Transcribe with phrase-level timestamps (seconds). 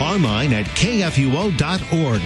[0.00, 2.22] online at kfuo.org.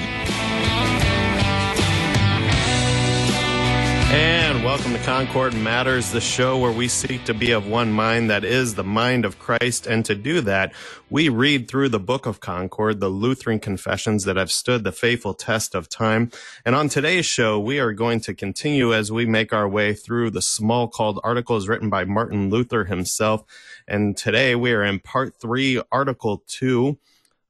[4.15, 8.29] And welcome to Concord Matters, the show where we seek to be of one mind,
[8.29, 9.87] that is the mind of Christ.
[9.87, 10.75] And to do that,
[11.09, 15.33] we read through the book of Concord, the Lutheran confessions that have stood the faithful
[15.33, 16.31] test of time.
[16.67, 20.29] And on today's show, we are going to continue as we make our way through
[20.33, 23.45] the Smalcald Articles written by Martin Luther himself.
[23.89, 26.99] And today we are in part three, article two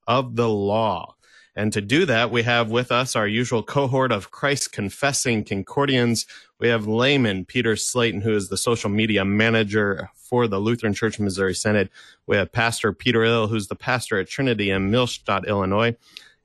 [0.07, 1.17] of the law.
[1.55, 6.27] And to do that, we have with us our usual cohort of Christ confessing Concordians.
[6.59, 11.21] We have layman Peter Slayton, who is the social media manager for the Lutheran Church
[11.21, 11.91] Missouri Synod.
[12.27, 15.95] We have Pastor Peter Ill, who's the pastor at Trinity in Millstadt, Illinois.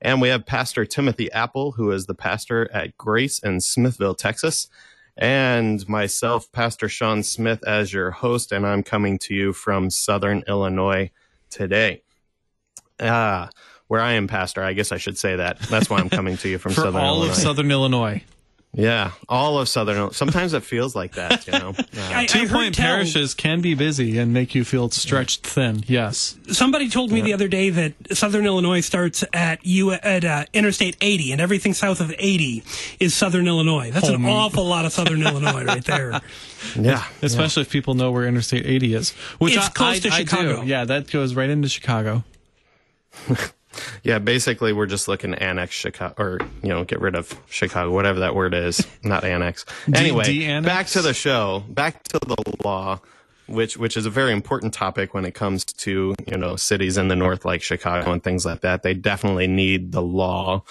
[0.00, 4.68] And we have Pastor Timothy Apple, who is the pastor at Grace in Smithville, Texas.
[5.16, 10.44] And myself, Pastor Sean Smith, as your host, and I'm coming to you from Southern
[10.46, 11.10] Illinois
[11.50, 12.02] today.
[13.00, 13.48] Ah, uh,
[13.86, 14.62] where I am pastor.
[14.62, 15.58] I guess I should say that.
[15.60, 17.30] That's why I'm coming to you from For Southern all Illinois.
[17.30, 18.22] of Southern Illinois.
[18.74, 20.10] Yeah, all of Southern.
[20.12, 21.74] Sometimes it feels like that, you know.
[22.10, 25.82] I, Two I point tell- parishes can be busy and make you feel stretched thin.
[25.86, 26.36] Yes.
[26.52, 30.98] Somebody told me the other day that Southern Illinois starts at U at uh, Interstate
[31.00, 32.62] 80, and everything south of 80
[33.00, 33.90] is Southern Illinois.
[33.90, 36.20] That's an Oh, awful lot of Southern Illinois right there.
[36.78, 40.14] yeah, Especially if people know where Interstate 80 is, which It's I, close I- to
[40.14, 40.60] I Chicago.
[40.60, 40.68] do.
[40.68, 42.22] Yeah, that goes right into Chicago.
[44.02, 44.18] yeah.
[44.18, 48.20] Basically, we're just looking to annex Chicago, or you know, get rid of Chicago, whatever
[48.20, 48.86] that word is.
[49.02, 49.64] Not annex.
[49.92, 50.66] Anyway, de-annex?
[50.66, 51.64] back to the show.
[51.68, 53.00] Back to the law.
[53.46, 57.08] Which, which is a very important topic when it comes to you know cities in
[57.08, 58.82] the north like Chicago and things like that.
[58.82, 60.64] They definitely need the law,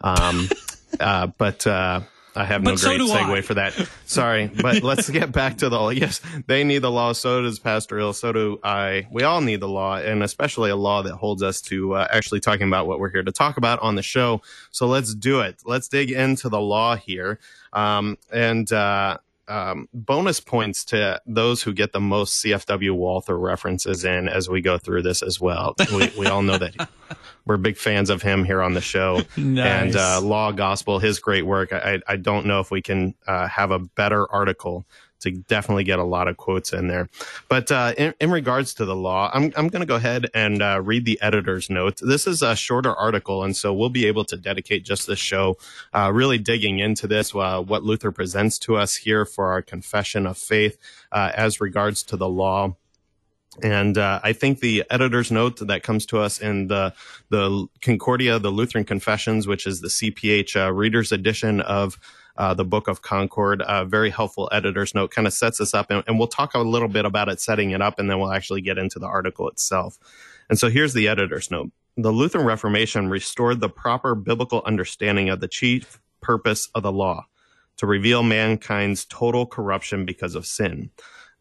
[0.00, 0.48] um,
[1.00, 2.00] uh, but uh,
[2.36, 3.40] I have no But so great do segue I.
[3.42, 3.88] for that.
[4.06, 5.90] Sorry, but let's get back to the law.
[5.90, 7.12] Yes, they need the law.
[7.12, 8.12] So does Pastor Ill.
[8.12, 9.06] So do I.
[9.10, 12.40] We all need the law, and especially a law that holds us to uh, actually
[12.40, 14.42] talking about what we're here to talk about on the show.
[14.70, 15.62] So let's do it.
[15.64, 17.38] Let's dig into the law here.
[17.72, 19.18] Um, and uh,
[19.48, 24.60] um, bonus points to those who get the most CFW Walther references in as we
[24.60, 25.74] go through this as well.
[25.92, 26.88] We, we all know that
[27.44, 29.22] we're big fans of him here on the show.
[29.36, 29.66] Nice.
[29.66, 31.72] And uh, Law Gospel, his great work.
[31.72, 34.86] I, I don't know if we can uh, have a better article
[35.24, 37.08] to definitely get a lot of quotes in there.
[37.48, 40.62] But uh, in, in regards to the law, I'm, I'm going to go ahead and
[40.62, 42.00] uh, read the editor's notes.
[42.00, 45.56] This is a shorter article, and so we'll be able to dedicate just this show
[45.92, 50.26] uh, really digging into this, uh, what Luther presents to us here for our confession
[50.26, 50.78] of faith
[51.12, 52.76] uh, as regards to the law.
[53.62, 56.92] And uh, I think the editor's note that comes to us in the
[57.28, 61.98] the Concordia, the Lutheran Confessions, which is the CPH uh, Reader's Edition of
[62.36, 65.90] uh, the Book of Concord, a very helpful editor's note, kind of sets us up,
[65.90, 68.32] and, and we'll talk a little bit about it setting it up, and then we'll
[68.32, 69.98] actually get into the article itself.
[70.48, 75.40] And so here's the editor's note: The Lutheran Reformation restored the proper biblical understanding of
[75.40, 77.26] the chief purpose of the law
[77.76, 80.90] to reveal mankind's total corruption because of sin.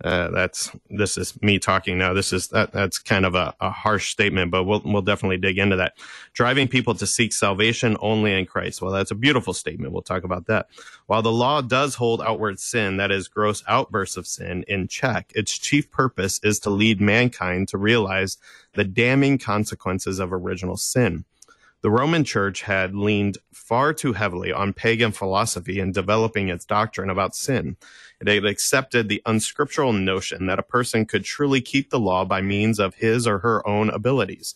[0.03, 2.13] Uh, that's this is me talking now.
[2.13, 5.57] This is that that's kind of a, a harsh statement, but we'll we'll definitely dig
[5.57, 5.93] into that.
[6.33, 8.81] Driving people to seek salvation only in Christ.
[8.81, 9.93] Well, that's a beautiful statement.
[9.93, 10.67] We'll talk about that.
[11.05, 15.31] While the law does hold outward sin, that is gross outbursts of sin, in check,
[15.35, 18.37] its chief purpose is to lead mankind to realize
[18.73, 21.23] the damning consequences of original sin.
[21.83, 27.09] The Roman Church had leaned far too heavily on pagan philosophy in developing its doctrine
[27.09, 27.75] about sin.
[28.21, 32.41] It had accepted the unscriptural notion that a person could truly keep the law by
[32.41, 34.55] means of his or her own abilities.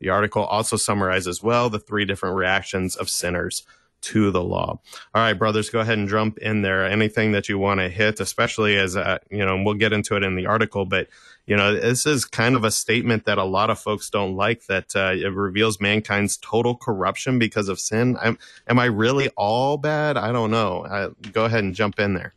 [0.00, 3.62] The article also summarizes well the three different reactions of sinners
[4.00, 4.80] to the law.
[5.14, 6.84] All right, brothers, go ahead and jump in there.
[6.84, 10.24] Anything that you want to hit, especially as uh, you know, we'll get into it
[10.24, 11.06] in the article, but
[11.46, 14.66] you know, this is kind of a statement that a lot of folks don't like.
[14.66, 18.16] That uh, it reveals mankind's total corruption because of sin.
[18.20, 20.16] I'm, am I really all bad?
[20.16, 20.84] I don't know.
[20.86, 22.32] Uh, go ahead and jump in there.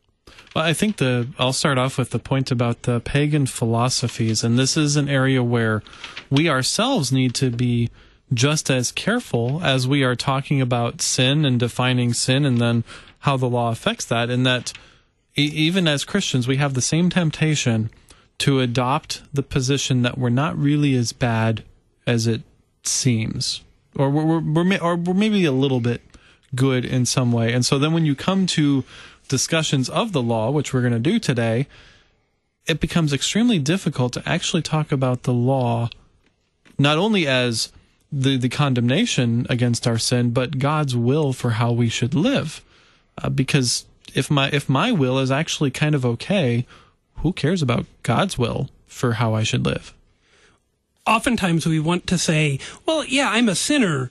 [0.54, 4.60] Well, I think the I'll start off with the point about the pagan philosophies, and
[4.60, 5.84] this is an area where
[6.30, 7.90] we ourselves need to be
[8.34, 12.84] just as careful as we are talking about sin and defining sin, and then
[13.20, 14.30] how the law affects that.
[14.30, 14.74] In that,
[15.36, 17.90] even as Christians, we have the same temptation
[18.40, 21.64] to adopt the position that we're not really as bad
[22.06, 22.42] as it
[22.84, 23.62] seems
[23.98, 26.02] or we're, we're, or we're maybe a little bit
[26.56, 27.52] good in some way.
[27.52, 28.84] And so then when you come to
[29.28, 31.68] discussions of the law, which we're going to do today,
[32.66, 35.90] it becomes extremely difficult to actually talk about the law
[36.78, 37.72] not only as
[38.12, 42.64] the, the condemnation against our sin, but God's will for how we should live.
[43.18, 46.68] Uh, because if my if my will is actually kind of okay,
[47.18, 49.94] who cares about God's will for how I should live?
[51.06, 54.10] Oftentimes we want to say, well, yeah, I'm a sinner,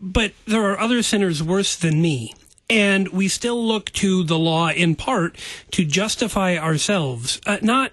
[0.00, 2.34] but there are other sinners worse than me.
[2.68, 5.36] And we still look to the law in part
[5.72, 7.40] to justify ourselves.
[7.46, 7.92] Uh, not,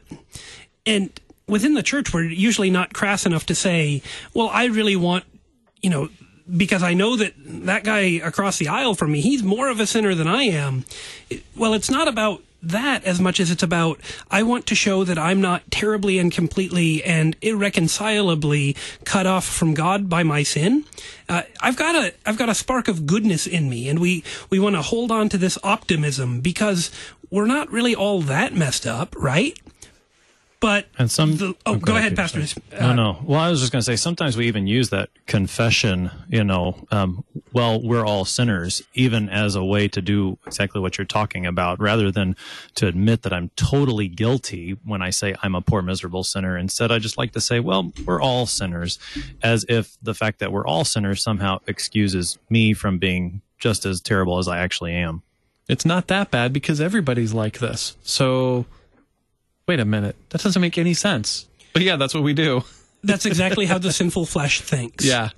[0.85, 1.11] and
[1.47, 4.01] within the church, we're usually not crass enough to say,
[4.33, 5.25] well, I really want,
[5.81, 6.09] you know,
[6.55, 9.85] because I know that that guy across the aisle from me, he's more of a
[9.85, 10.85] sinner than I am.
[11.55, 13.99] Well, it's not about that as much as it's about
[14.29, 18.75] I want to show that I'm not terribly and completely and irreconcilably
[19.05, 20.85] cut off from God by my sin.
[21.27, 24.59] Uh, I've got a I've got a spark of goodness in me, and we we
[24.59, 26.91] want to hold on to this optimism because
[27.29, 29.57] we're not really all that messed up, right?
[30.61, 31.37] But and some.
[31.37, 32.39] The, oh, go, ahead Pastor.
[32.71, 33.19] Uh, no, no.
[33.23, 36.11] Well, I was just going to say sometimes we even use that confession.
[36.29, 40.99] You know, um, well, we're all sinners, even as a way to do exactly what
[40.99, 42.35] you're talking about, rather than
[42.75, 46.55] to admit that I'm totally guilty when I say I'm a poor, miserable sinner.
[46.55, 48.99] Instead, I just like to say, well, we're all sinners,
[49.41, 53.99] as if the fact that we're all sinners somehow excuses me from being just as
[53.99, 55.23] terrible as I actually am.
[55.67, 57.97] It's not that bad because everybody's like this.
[58.03, 58.67] So
[59.71, 61.47] wait a minute, that doesn't make any sense.
[61.71, 62.65] But yeah, that's what we do.
[63.03, 65.05] That's exactly how the sinful flesh thinks.
[65.05, 65.29] Yeah.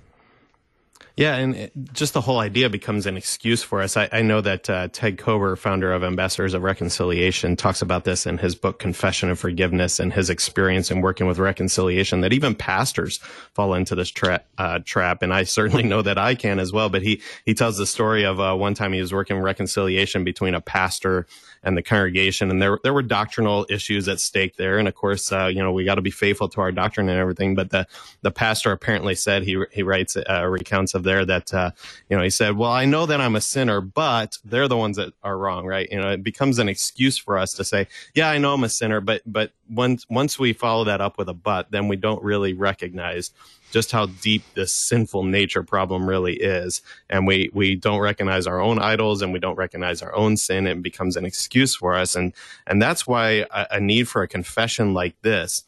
[1.15, 3.95] Yeah, and it, just the whole idea becomes an excuse for us.
[3.95, 8.25] I, I know that uh, Ted Kober, founder of Ambassadors of Reconciliation, talks about this
[8.25, 12.21] in his book Confession of Forgiveness and his experience in working with reconciliation.
[12.21, 13.19] That even pastors
[13.53, 16.89] fall into this tra- uh, trap, and I certainly know that I can as well.
[16.89, 20.55] But he he tells the story of uh, one time he was working reconciliation between
[20.55, 21.27] a pastor
[21.63, 22.49] and the congregation.
[22.49, 24.77] And there, there were doctrinal issues at stake there.
[24.77, 27.17] And of course, uh, you know, we got to be faithful to our doctrine and
[27.17, 27.55] everything.
[27.55, 27.87] But the,
[28.21, 31.71] the pastor apparently said, he, he writes, uh, recounts of there that, uh,
[32.09, 34.97] you know, he said, well, I know that I'm a sinner, but they're the ones
[34.97, 35.87] that are wrong, right?
[35.89, 38.69] You know, it becomes an excuse for us to say, yeah, I know I'm a
[38.69, 42.23] sinner, but, but once, once we follow that up with a but, then we don't
[42.23, 43.31] really recognize
[43.73, 46.83] just how deep this sinful nature problem really is.
[47.09, 50.67] And we, we don't recognize our own idols and we don't recognize our own sin.
[50.67, 52.15] It becomes an excuse for us.
[52.15, 52.33] And,
[52.67, 55.63] and that's why a, a need for a confession like this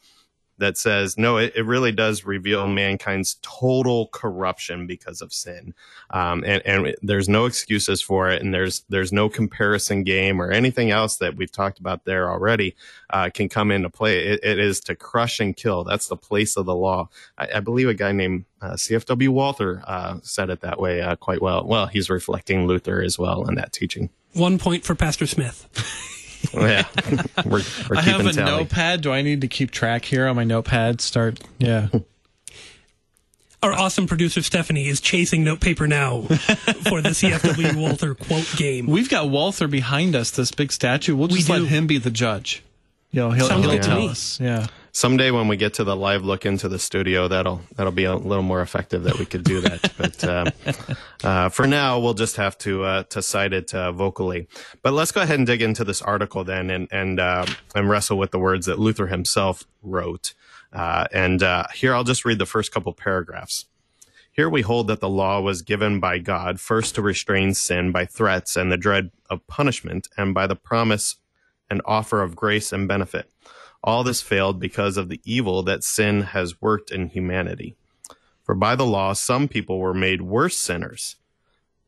[0.58, 5.74] that says, no, it, it really does reveal mankind's total corruption because of sin.
[6.10, 8.42] Um, and, and there's no excuses for it.
[8.42, 12.74] And there's, there's no comparison game or anything else that we've talked about there already,
[13.10, 14.26] uh, can come into play.
[14.26, 15.84] It, it is to crush and kill.
[15.84, 17.08] That's the place of the law.
[17.36, 21.16] I, I believe a guy named uh, CFW Walther uh, said it that way uh,
[21.16, 21.66] quite well.
[21.66, 24.10] Well, he's reflecting Luther as well in that teaching.
[24.32, 26.12] One point for Pastor Smith.
[26.54, 26.84] yeah,
[27.44, 28.50] we're, we're I have a tally.
[28.50, 29.00] notepad.
[29.02, 31.00] Do I need to keep track here on my notepad?
[31.00, 31.88] Start, yeah.
[33.62, 38.86] Our awesome producer Stephanie is chasing notepaper now for the CFW Walther quote game.
[38.86, 41.16] We've got Walther behind us, this big statue.
[41.16, 42.62] We'll just We let him be the judge.
[43.10, 44.08] You know, he'll, Sounds he'll tell me.
[44.08, 44.38] us.
[44.38, 44.66] Yeah.
[44.96, 48.16] Someday when we get to the live look into the studio, that'll that'll be a
[48.16, 49.92] little more effective that we could do that.
[49.98, 50.50] but uh,
[51.22, 54.48] uh, for now, we'll just have to uh, to cite it uh, vocally.
[54.80, 58.16] But let's go ahead and dig into this article then, and and uh, and wrestle
[58.16, 60.32] with the words that Luther himself wrote.
[60.72, 63.66] Uh, and uh, here I'll just read the first couple paragraphs.
[64.32, 68.06] Here we hold that the law was given by God first to restrain sin by
[68.06, 71.16] threats and the dread of punishment, and by the promise
[71.68, 73.30] and offer of grace and benefit.
[73.86, 77.76] All this failed because of the evil that sin has worked in humanity.
[78.42, 81.16] For by the law, some people were made worse sinners.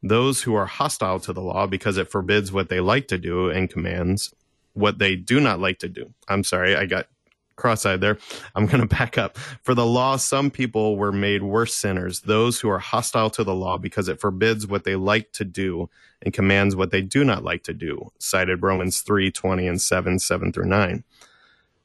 [0.00, 3.50] Those who are hostile to the law because it forbids what they like to do
[3.50, 4.32] and commands
[4.74, 6.14] what they do not like to do.
[6.28, 7.08] I'm sorry, I got
[7.56, 8.18] cross-eyed there.
[8.54, 9.36] I'm going to back up.
[9.62, 13.54] For the law, some people were made worse sinners, those who are hostile to the
[13.54, 15.90] law because it forbids what they like to do
[16.22, 18.12] and commands what they do not like to do.
[18.18, 21.04] Cited Romans 3, 20 and 7, 7 through 9.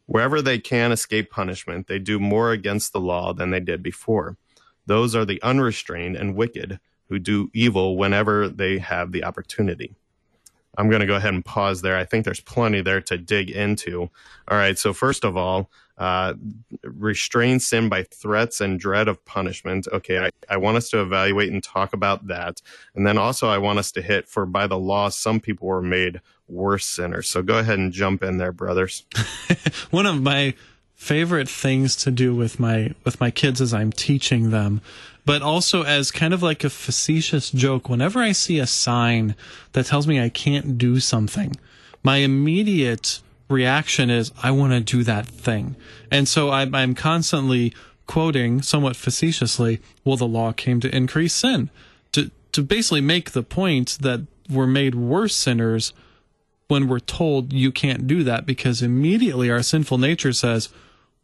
[0.06, 4.38] Wherever they can escape punishment, they do more against the law than they did before.
[4.86, 6.80] Those are the unrestrained and wicked
[7.10, 9.96] who do evil whenever they have the opportunity.
[10.78, 11.96] I'm going to go ahead and pause there.
[11.96, 14.10] I think there's plenty there to dig into.
[14.48, 14.78] All right.
[14.78, 16.34] So first of all, uh,
[16.84, 19.88] restrain sin by threats and dread of punishment.
[19.92, 20.18] Okay.
[20.18, 22.62] I, I want us to evaluate and talk about that.
[22.96, 25.84] And then also I want us to hit for by the law, some people were
[25.84, 27.30] made worse sinners.
[27.30, 29.04] So go ahead and jump in there, brothers.
[29.92, 30.54] One of my
[31.04, 34.82] favorite things to do with my with my kids as I'm teaching them,
[35.26, 37.90] but also as kind of like a facetious joke.
[37.90, 39.36] Whenever I see a sign
[39.74, 41.56] that tells me I can't do something,
[42.04, 45.76] my immediate reaction is I want to do that thing,
[46.10, 47.74] and so I'm, I'm constantly
[48.08, 51.70] quoting somewhat facetiously, "Well, the law came to increase sin,"
[52.14, 55.94] to to basically make the point that we're made worse sinners
[56.68, 60.70] when we're told you can't do that because immediately our sinful nature says,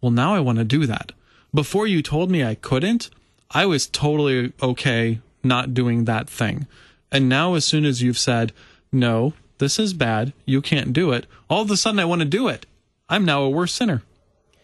[0.02, 1.12] well, now I want to do that.
[1.54, 3.10] Before you told me I couldn't,
[3.52, 6.68] I was totally okay not doing that thing.
[7.12, 8.54] And now, as soon as you've said,
[8.92, 12.26] no, this is bad, you can't do it, all of a sudden I want to
[12.26, 12.66] do it.
[13.10, 14.04] I'm now a worse sinner.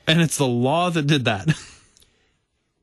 [0.07, 1.47] And it's the law that did that.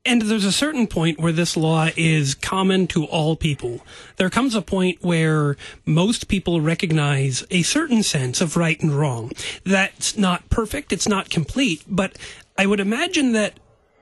[0.05, 3.79] And there's a certain point where this law is common to all people.
[4.17, 5.55] There comes a point where
[5.85, 9.31] most people recognize a certain sense of right and wrong.
[9.63, 12.17] That's not perfect, it's not complete, but
[12.57, 13.53] I would imagine that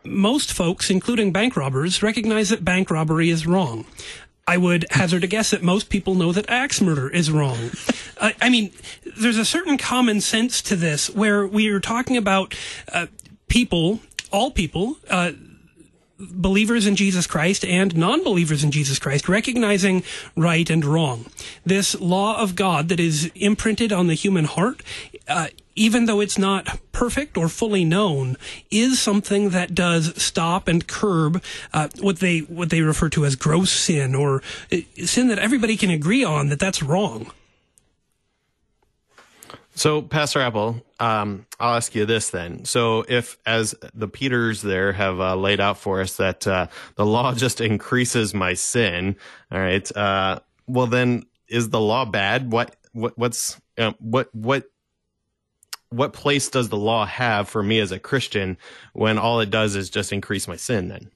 [0.03, 3.85] most folks, including bank robbers, recognize that bank robbery is wrong.
[4.47, 7.69] I would hazard a guess that most people know that axe murder is wrong.
[8.17, 8.71] uh, I mean,
[9.17, 12.57] there's a certain common sense to this where we are talking about
[12.91, 13.05] uh,
[13.47, 13.99] people,
[14.31, 15.33] all people, uh,
[16.29, 20.03] believers in Jesus Christ and non-believers in Jesus Christ, recognizing
[20.35, 21.25] right and wrong.
[21.65, 24.83] This law of God that is imprinted on the human heart,
[25.27, 28.37] uh, even though it's not perfect or fully known,
[28.69, 31.41] is something that does stop and curb
[31.73, 35.77] uh, what they what they refer to as gross sin or uh, sin that everybody
[35.77, 37.31] can agree on that that's wrong.
[39.81, 42.65] So, Pastor Apple, um, I'll ask you this then.
[42.65, 47.05] So, if, as the Peters there have uh, laid out for us, that uh, the
[47.07, 49.15] law just increases my sin,
[49.51, 52.51] all right, uh, well, then is the law bad?
[52.51, 54.65] What, what, what's, uh, what, what,
[55.89, 58.59] what place does the law have for me as a Christian
[58.93, 61.09] when all it does is just increase my sin then?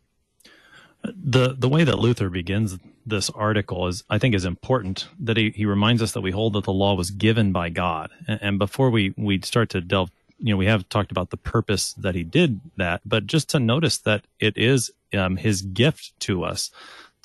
[1.14, 5.52] the the way that Luther begins this article is I think is important that he,
[5.52, 8.10] he reminds us that we hold that the law was given by God.
[8.28, 11.38] And, and before we we start to delve you know we have talked about the
[11.38, 16.20] purpose that he did that, but just to notice that it is um, his gift
[16.22, 16.72] to us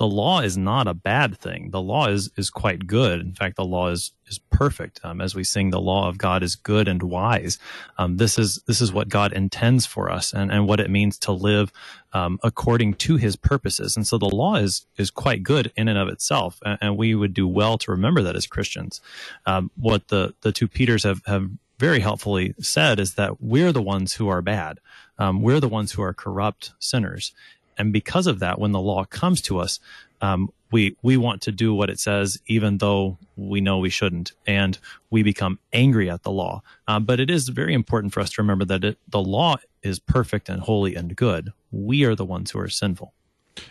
[0.00, 1.70] the law is not a bad thing.
[1.72, 3.20] The law is is quite good.
[3.20, 4.98] In fact, the law is is perfect.
[5.04, 7.60] Um, as we sing, the law of God is good and wise.
[7.98, 11.18] Um, this is this is what God intends for us, and and what it means
[11.20, 11.70] to live
[12.14, 13.94] um, according to His purposes.
[13.94, 17.14] And so, the law is is quite good in and of itself, and, and we
[17.14, 19.02] would do well to remember that as Christians.
[19.46, 23.82] Um, what the the two Peters have have very helpfully said is that we're the
[23.82, 24.80] ones who are bad.
[25.18, 27.34] Um, we're the ones who are corrupt sinners.
[27.80, 29.80] And because of that, when the law comes to us,
[30.20, 34.32] um, we we want to do what it says, even though we know we shouldn't,
[34.46, 36.62] and we become angry at the law.
[36.86, 39.98] Uh, but it is very important for us to remember that it, the law is
[39.98, 41.54] perfect and holy and good.
[41.72, 43.14] We are the ones who are sinful.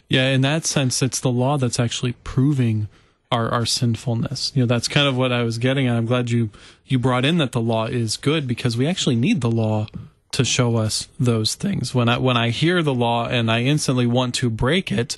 [0.09, 2.87] Yeah, in that sense, it's the law that's actually proving
[3.31, 4.51] our our sinfulness.
[4.55, 5.95] You know, that's kind of what I was getting at.
[5.95, 6.49] I'm glad you
[6.83, 9.85] you brought in that the law is good because we actually need the law
[10.31, 11.95] to show us those things.
[11.95, 15.17] When I when I hear the law and I instantly want to break it,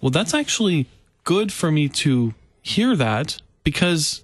[0.00, 0.86] well that's actually
[1.24, 4.22] good for me to hear that because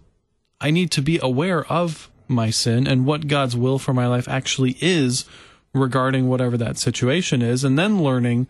[0.61, 4.29] I need to be aware of my sin and what God's will for my life
[4.29, 5.25] actually is
[5.73, 8.47] regarding whatever that situation is and then learning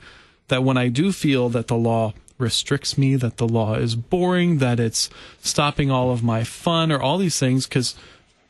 [0.49, 4.59] that when I do feel that the law restricts me, that the law is boring,
[4.59, 5.11] that it's
[5.41, 7.95] stopping all of my fun or all these things cuz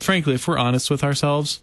[0.00, 1.60] frankly if we're honest with ourselves,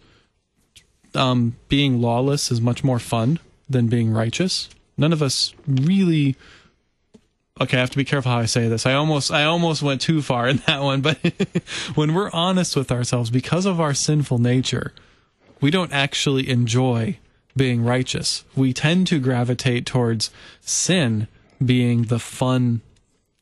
[1.16, 4.68] um, being lawless is much more fun than being righteous.
[4.96, 6.36] None of us really.
[7.60, 8.84] Okay, I have to be careful how I say this.
[8.84, 11.02] I almost, I almost went too far in that one.
[11.02, 11.18] But
[11.94, 14.92] when we're honest with ourselves, because of our sinful nature,
[15.60, 17.18] we don't actually enjoy
[17.56, 18.44] being righteous.
[18.56, 20.30] We tend to gravitate towards
[20.60, 21.28] sin
[21.64, 22.80] being the fun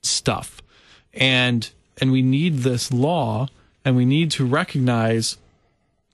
[0.02, 0.60] stuff,
[1.14, 3.48] and and we need this law,
[3.84, 5.38] and we need to recognize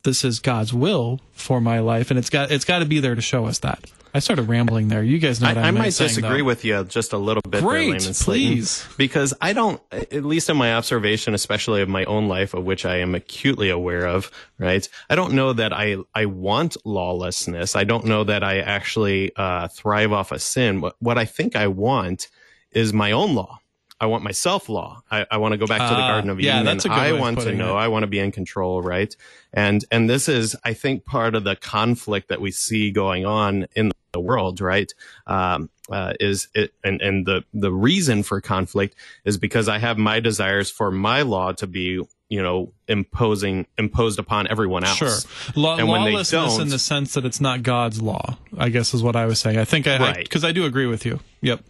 [0.04, 3.14] this is God's will for my life, and it's got it's got to be there
[3.14, 3.90] to show us that.
[4.14, 5.02] I started rambling there.
[5.02, 6.44] You guys know what I, I, I might saying, disagree though.
[6.44, 7.62] with you just a little bit.
[7.62, 8.86] Great, there, please.
[8.96, 12.86] because I don't, at least in my observation, especially of my own life, of which
[12.86, 14.88] I am acutely aware of, right?
[15.10, 17.76] I don't know that I I want lawlessness.
[17.76, 20.80] I don't know that I actually uh, thrive off of sin.
[20.80, 22.28] What what I think I want
[22.72, 23.60] is my own law.
[24.00, 25.02] I want my self law.
[25.10, 26.66] I, I want to go back to the Ah, Garden of yeah, Eden.
[26.66, 27.76] that's a good I want to know.
[27.76, 27.80] it.
[27.80, 29.14] I want to be in control, right?
[29.52, 33.66] And and this is, I think, part of the conflict that we see going on
[33.74, 34.92] in the world, right?
[35.26, 39.98] Um, uh, is it and and the the reason for conflict is because I have
[39.98, 44.98] my desires for my law to be you know, imposing imposed upon everyone else.
[44.98, 45.52] Sure.
[45.56, 48.92] Law, and when they lawlessness in the sense that it's not God's law, I guess
[48.92, 49.56] is what I was saying.
[49.58, 50.24] I think I, Right.
[50.24, 51.20] because I, do agree with you.
[51.40, 51.64] Yep.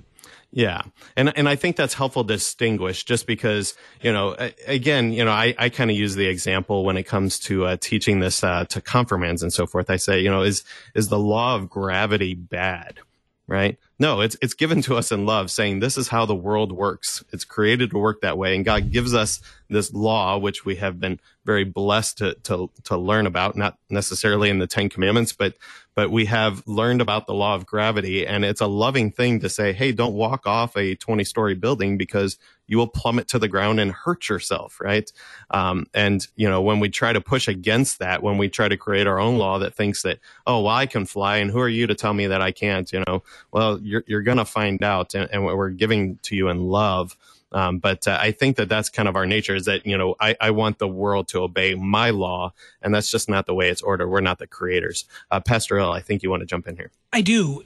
[0.50, 0.82] Yeah.
[1.14, 4.34] And, and I think that's helpful to distinguish just because, you know,
[4.66, 7.76] again, you know, I, I kind of use the example when it comes to uh,
[7.78, 9.90] teaching this uh, to confirmands and so forth.
[9.90, 10.64] I say, you know, is,
[10.94, 13.00] is the law of gravity bad?
[13.46, 13.78] Right?
[13.98, 17.24] No, it's, it's given to us in love saying this is how the world works.
[17.32, 18.54] It's created to work that way.
[18.54, 19.40] And God gives us
[19.70, 24.50] this law, which we have been very blessed to, to, to learn about, not necessarily
[24.50, 25.54] in the Ten Commandments, but,
[25.98, 28.24] but we have learned about the law of gravity.
[28.24, 31.98] And it's a loving thing to say, Hey, don't walk off a 20 story building
[31.98, 32.38] because
[32.68, 34.80] you will plummet to the ground and hurt yourself.
[34.80, 35.10] Right.
[35.50, 38.76] Um, and, you know, when we try to push against that, when we try to
[38.76, 41.68] create our own law that thinks that, oh, well, I can fly and who are
[41.68, 44.80] you to tell me that I can't, you know, well, you're, you're going to find
[44.84, 47.16] out and, and we're giving to you in love.
[47.52, 50.14] Um, but uh, I think that that's kind of our nature is that, you know,
[50.20, 52.52] I, I want the world to obey my law,
[52.82, 54.08] and that's just not the way it's ordered.
[54.08, 55.04] We're not the creators.
[55.30, 56.90] Uh, Pastor Ill, I think you want to jump in here.
[57.12, 57.64] I do.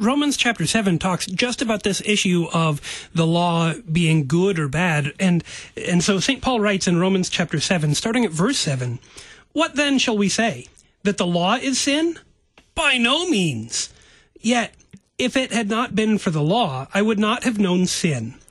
[0.00, 2.80] Romans chapter 7 talks just about this issue of
[3.12, 5.12] the law being good or bad.
[5.18, 5.42] And,
[5.76, 6.40] and so St.
[6.40, 9.00] Paul writes in Romans chapter 7, starting at verse 7,
[9.52, 10.66] What then shall we say?
[11.02, 12.18] That the law is sin?
[12.76, 13.92] By no means.
[14.40, 14.72] Yet,
[15.18, 18.34] if it had not been for the law, I would not have known sin.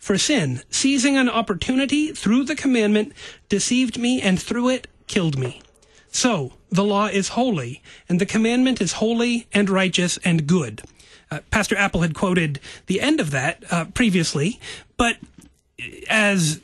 [0.00, 3.12] For sin, seizing an opportunity through the commandment,
[3.48, 5.60] deceived me and through it killed me.
[6.10, 10.82] So, the law is holy, and the commandment is holy and righteous and good.
[11.30, 14.58] Uh, Pastor Apple had quoted the end of that uh, previously,
[14.96, 15.18] but
[16.08, 16.60] as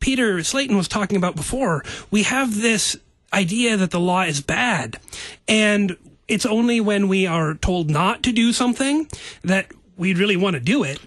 [0.00, 2.96] Peter Slayton was talking about before, we have this
[3.32, 4.98] idea that the law is bad.
[5.46, 5.96] And
[6.28, 9.08] it's only when we are told not to do something
[9.42, 10.98] that we really want to do it.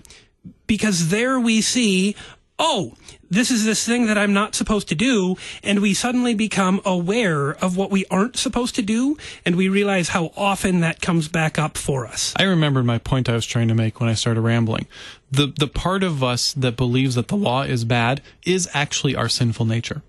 [0.70, 2.16] Because there we see,
[2.60, 2.94] oh,
[3.32, 5.36] this is this thing that I'm not supposed to do.
[5.64, 9.18] And we suddenly become aware of what we aren't supposed to do.
[9.44, 12.34] And we realize how often that comes back up for us.
[12.38, 14.86] I remembered my point I was trying to make when I started rambling.
[15.32, 19.28] The the part of us that believes that the law is bad is actually our
[19.28, 20.04] sinful nature.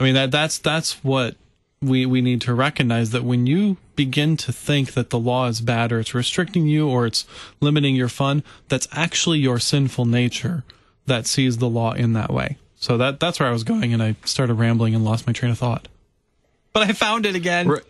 [0.00, 1.36] I mean that that's that's what
[1.80, 5.60] we we need to recognize that when you begin to think that the law is
[5.60, 7.24] bad or it's restricting you or it's
[7.60, 10.64] limiting your fun, that's actually your sinful nature
[11.06, 12.58] that sees the law in that way.
[12.76, 15.52] So that that's where I was going and I started rambling and lost my train
[15.52, 15.88] of thought.
[16.72, 17.68] But I found it again.
[17.68, 17.82] Right.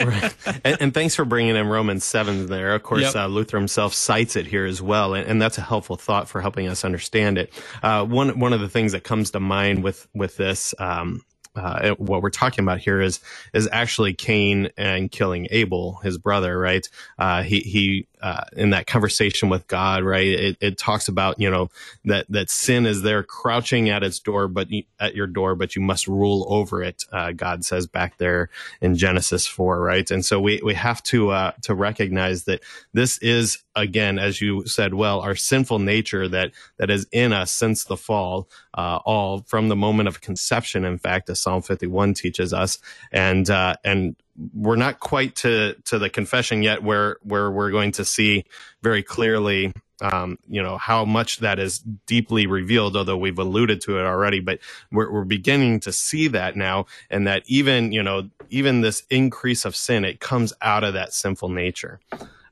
[0.00, 0.34] right.
[0.64, 2.74] And, and thanks for bringing in Romans 7 there.
[2.74, 3.16] Of course, Yep.
[3.16, 5.14] uh, Luther himself cites it here as well.
[5.14, 7.52] And, and that's a helpful thought for helping us understand it.
[7.82, 11.22] Uh, one, one of the things that comes to mind with, with this, um,
[11.56, 13.20] uh, what we're talking about here is
[13.52, 16.88] is actually Cain and killing Abel, his brother, right?
[17.18, 20.26] Uh, he he uh, in that conversation with God, right?
[20.26, 21.68] It, it talks about you know
[22.06, 25.82] that that sin is there crouching at its door, but at your door, but you
[25.82, 27.04] must rule over it.
[27.12, 28.48] Uh, God says back there
[28.80, 30.10] in Genesis four, right?
[30.10, 32.62] And so we we have to uh, to recognize that
[32.94, 37.52] this is again, as you said, well, our sinful nature that that is in us
[37.52, 40.86] since the fall, uh, all from the moment of conception.
[40.86, 42.78] In fact, as Psalm 51 teaches us,
[43.12, 44.16] and uh, and
[44.52, 48.44] we're not quite to to the confession yet, where where we're going to see
[48.82, 49.72] very clearly.
[50.00, 54.40] Um, you know how much that is deeply revealed, although we've alluded to it already.
[54.40, 54.58] But
[54.90, 59.64] we're, we're beginning to see that now, and that even you know even this increase
[59.64, 62.00] of sin, it comes out of that sinful nature.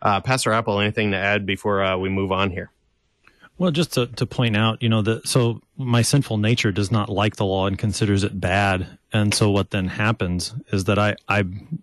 [0.00, 2.70] Uh, Pastor Apple, anything to add before uh, we move on here?
[3.58, 7.08] Well, just to, to point out, you know, that so my sinful nature does not
[7.08, 8.98] like the law and considers it bad.
[9.14, 11.38] And so what then happens is that I, I,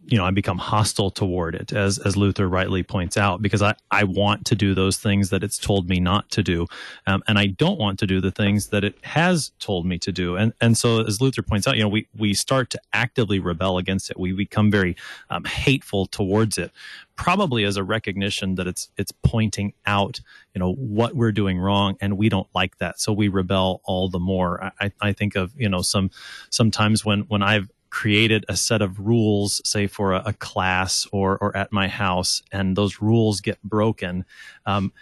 [0.06, 3.75] you know, I become hostile toward it, as, as Luther rightly points out, because I,
[3.91, 6.67] I want to do those things that it's told me not to do.
[7.06, 10.12] Um, and I don't want to do the things that it has told me to
[10.12, 10.36] do.
[10.36, 13.78] And, and so as Luther points out, you know, we, we start to actively rebel
[13.78, 14.19] against it.
[14.19, 14.95] We become very
[15.30, 16.71] um, hateful towards it
[17.19, 20.21] probably as a recognition that it's it's pointing out
[20.54, 24.08] you know what we're doing wrong and we don't like that so we rebel all
[24.08, 24.71] the more.
[24.80, 26.12] I i think of you know some
[26.52, 31.38] sometimes when when i've created a set of rules say for a, a class or
[31.39, 34.25] or at my house and those rules get broken
[34.67, 34.93] um,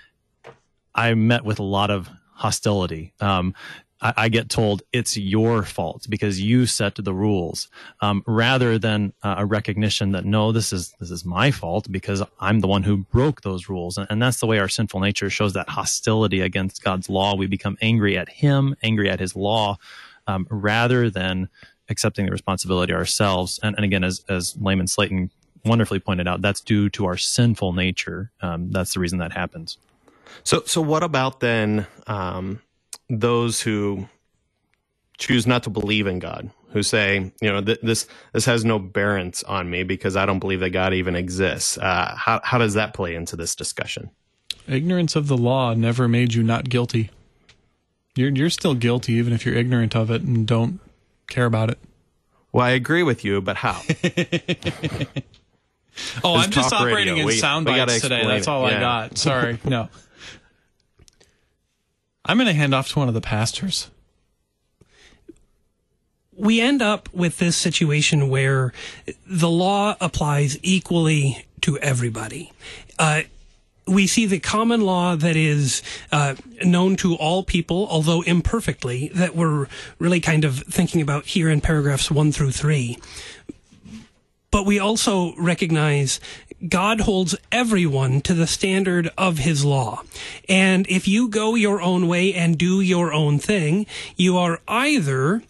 [0.95, 3.13] i met with a lot of hostility.
[3.19, 3.55] Um,
[4.01, 7.69] I, I, get told it's your fault because you set the rules,
[8.01, 12.21] um, rather than uh, a recognition that no, this is this is my fault because
[12.39, 15.29] I'm the one who broke those rules, and, and that's the way our sinful nature
[15.29, 17.35] shows that hostility against God's law.
[17.35, 19.77] We become angry at Him, angry at His law,
[20.27, 21.49] um, rather than
[21.89, 23.59] accepting the responsibility ourselves.
[23.63, 25.31] And, and again, as as Layman Slayton
[25.65, 28.31] wonderfully pointed out, that's due to our sinful nature.
[28.41, 29.77] Um, that's the reason that happens.
[30.43, 31.87] So, so what about then?
[32.05, 32.61] Um
[33.09, 34.07] those who
[35.17, 38.79] choose not to believe in God, who say, you know, th- this this has no
[38.79, 41.77] bearance on me because I don't believe that God even exists.
[41.77, 44.11] Uh, how how does that play into this discussion?
[44.67, 47.09] Ignorance of the law never made you not guilty.
[48.15, 50.79] You're you're still guilty even if you're ignorant of it and don't
[51.27, 51.79] care about it.
[52.51, 53.79] Well, I agree with you, but how?
[56.23, 57.27] oh, I'm just operating radio.
[57.27, 58.25] in sound bites today.
[58.25, 58.77] That's all yeah.
[58.77, 59.17] I got.
[59.17, 59.89] Sorry, no.
[62.27, 63.89] I'm going to hand off to one of the pastors.
[66.35, 68.73] We end up with this situation where
[69.25, 72.51] the law applies equally to everybody.
[72.99, 73.21] Uh,
[73.87, 79.33] we see the common law that is uh, known to all people, although imperfectly, that
[79.35, 82.97] we're really kind of thinking about here in paragraphs one through three.
[84.51, 86.19] But we also recognize
[86.65, 90.01] God holds everyone to the standard of his law.
[90.49, 95.43] And if you go your own way and do your own thing, you are either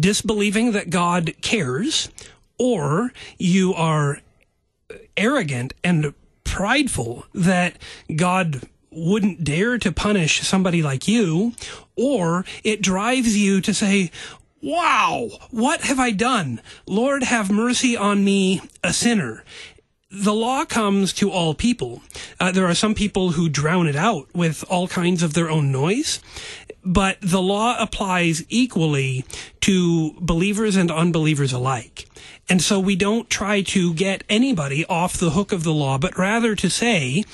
[0.00, 2.10] disbelieving that God cares
[2.58, 4.20] or you are
[5.16, 7.76] arrogant and prideful that
[8.14, 11.52] God wouldn't dare to punish somebody like you,
[11.96, 14.10] or it drives you to say,
[14.60, 16.60] Wow, what have I done?
[16.86, 19.42] Lord, have mercy on me, a sinner
[20.12, 22.02] the law comes to all people.
[22.38, 25.72] Uh, there are some people who drown it out with all kinds of their own
[25.72, 26.20] noise,
[26.84, 29.24] but the law applies equally
[29.60, 32.08] to believers and unbelievers alike.
[32.48, 36.18] And so we don't try to get anybody off the hook of the law, but
[36.18, 37.24] rather to say,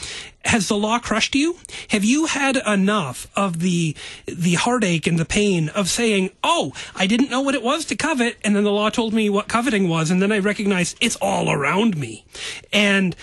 [0.44, 1.56] has the law crushed you?
[1.88, 7.06] Have you had enough of the the heartache and the pain of saying, "Oh, I
[7.06, 9.88] didn't know what it was to covet," and then the law told me what coveting
[9.88, 12.24] was, and then I recognized it's all around me.
[12.72, 13.14] And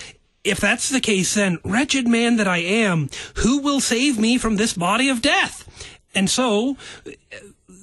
[0.43, 4.57] if that's the case, then wretched man that I am, who will save me from
[4.57, 5.63] this body of death?
[6.15, 6.77] And so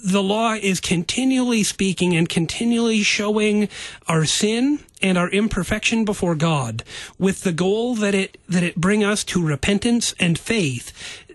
[0.04, 3.68] the law is continually speaking and continually showing
[4.08, 6.82] our sin and our imperfection before God
[7.18, 10.92] with the goal that it that it bring us to repentance and faith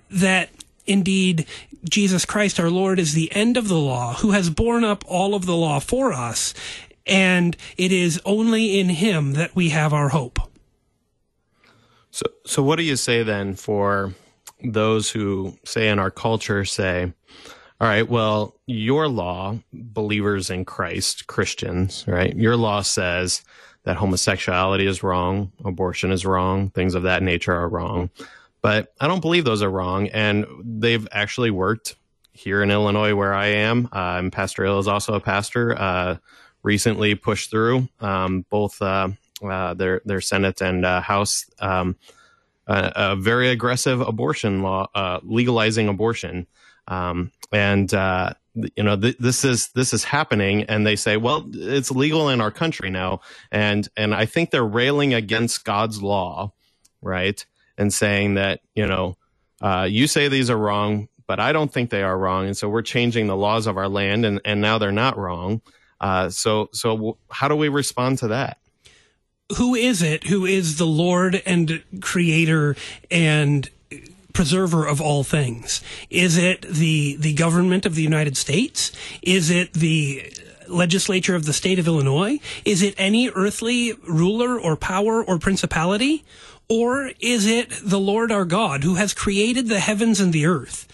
[0.10, 0.50] that
[0.86, 1.46] indeed
[1.90, 5.36] Jesus Christ our Lord is the end of the law who has borne up all
[5.36, 6.54] of the law for us
[7.06, 10.40] and it is only in him that we have our hope.
[12.12, 14.14] So so what do you say then for
[14.64, 17.14] those who say in our culture say
[17.80, 22.36] all right, well, your law, believers in Christ, Christians, right?
[22.36, 23.44] Your law says
[23.84, 28.10] that homosexuality is wrong, abortion is wrong, things of that nature are wrong.
[28.64, 30.08] But I don't believe those are wrong.
[30.08, 31.96] And they've actually worked
[32.32, 33.90] here in Illinois where I am.
[33.94, 36.18] Uh, and Pastor Ill is also a pastor, uh,
[36.64, 39.10] recently pushed through um, both uh,
[39.44, 41.46] uh their, their Senate and uh, House.
[41.60, 41.96] Um,
[42.68, 46.48] a, a, very aggressive abortion law, uh, legalizing abortion.
[46.88, 48.34] Um, and uh,
[48.76, 52.42] you know th- this is this is happening, and they say, well, it's legal in
[52.42, 56.54] our country now, and and I think they're railing against God's law,
[57.02, 57.46] right,
[57.78, 59.18] and saying that you know
[59.62, 62.70] uh, you say these are wrong, but I don't think they are wrong, and so
[62.70, 65.62] we're changing the laws of our land, and and now they're not wrong.
[66.00, 68.58] Uh, so so how do we respond to that?
[69.56, 72.76] Who is it who is the Lord and Creator
[73.10, 73.70] and
[74.34, 75.82] preserver of all things?
[76.10, 78.92] Is it the, the government of the United States?
[79.22, 80.32] Is it the
[80.68, 82.40] legislature of the state of Illinois?
[82.66, 86.24] Is it any earthly ruler or power or principality?
[86.70, 90.88] Or is it the Lord our God who has created the heavens and the earth?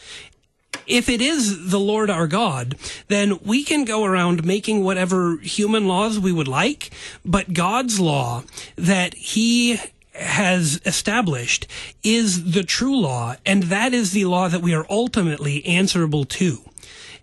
[0.87, 2.75] If it is the Lord our God,
[3.07, 6.91] then we can go around making whatever human laws we would like,
[7.23, 8.43] but God's law
[8.75, 9.79] that he
[10.13, 11.67] has established
[12.03, 16.59] is the true law, and that is the law that we are ultimately answerable to.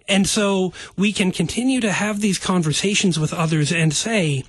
[0.08, 4.42] And so we can continue to have these conversations with others and say,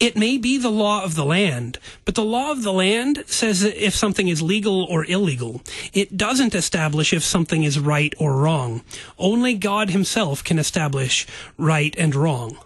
[0.00, 3.60] it may be the law of the land, but the law of the land says
[3.62, 5.60] that if something is legal or illegal.
[5.92, 8.82] It doesn't establish if something is right or wrong.
[9.18, 12.58] Only God himself can establish right and wrong.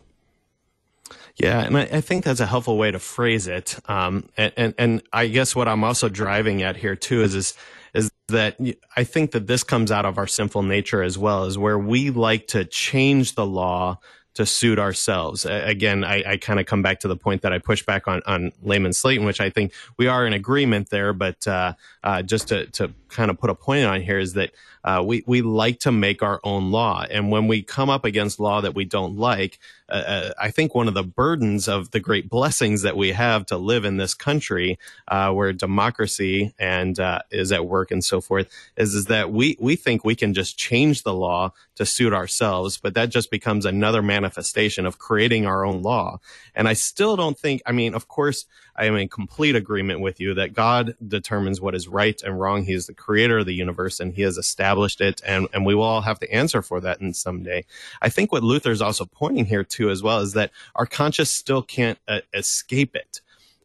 [1.36, 3.78] Yeah, and I, I, think that's a helpful way to phrase it.
[3.88, 7.54] Um, and, and, and I guess what I'm also driving at here too is is
[7.94, 8.58] is that
[8.96, 12.10] I think that this comes out of our sinful nature as well, is where we
[12.10, 13.98] like to change the law
[14.34, 15.44] to suit ourselves.
[15.44, 18.22] Again, I, I kind of come back to the point that I push back on,
[18.26, 21.12] on Layman Slayton, which I think we are in agreement there.
[21.12, 24.50] But uh, uh, just to, to kind of put a point on here is that
[24.84, 28.40] uh, we we like to make our own law, and when we come up against
[28.40, 32.00] law that we don't like, uh, uh, I think one of the burdens of the
[32.00, 37.20] great blessings that we have to live in this country, uh, where democracy and uh,
[37.30, 40.58] is at work and so forth, is is that we we think we can just
[40.58, 45.64] change the law to suit ourselves, but that just becomes another manifestation of creating our
[45.64, 46.18] own law.
[46.56, 47.62] And I still don't think.
[47.66, 51.74] I mean, of course, I am in complete agreement with you that God determines what
[51.74, 52.64] is right and wrong.
[52.64, 55.20] He is the creator of the universe and he has established it.
[55.26, 57.64] And, and we will all have to answer for that in some day.
[58.00, 61.30] I think what Luther is also pointing here to as well is that our conscience
[61.30, 63.20] still can't uh, escape it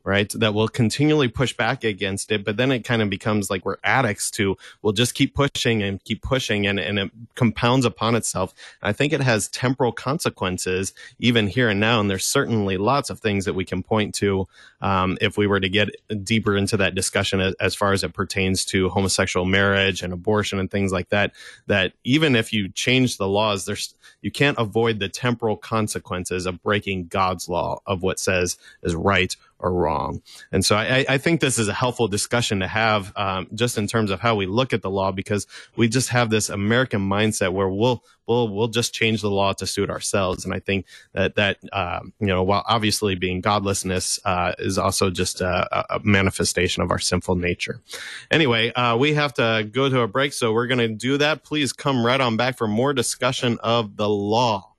[0.07, 0.31] right?
[0.35, 3.75] That will continually push back against it, but then it kind of becomes like we're
[3.83, 8.53] addicts to, we'll just keep pushing and keep pushing and, and it compounds upon itself.
[8.81, 11.99] I think it has temporal consequences even here and now.
[11.99, 14.47] And there's certainly lots of things that we can point to
[14.79, 15.89] um, if we were to get
[16.23, 20.57] deeper into that discussion as, as far as it pertains to homosexual marriage and abortion
[20.57, 21.33] and things like that,
[21.65, 26.63] that even if you change the laws, there's, you can't avoid the temporal consequences of
[26.63, 30.21] breaking God's law of what says is right or wrong.
[30.51, 33.87] And so I, I think this is a helpful discussion to have um, just in
[33.87, 37.53] terms of how we look at the law because we just have this American mindset
[37.53, 40.45] where we'll we'll we'll just change the law to suit ourselves.
[40.45, 45.09] And I think that that um, you know while obviously being godlessness uh, is also
[45.09, 47.81] just a, a, manifestation of our sinful nature.
[48.29, 51.43] Anyway, uh, we have to go to a break, so we're going to do that.
[51.43, 54.73] Please come right on back for more discussion of the law.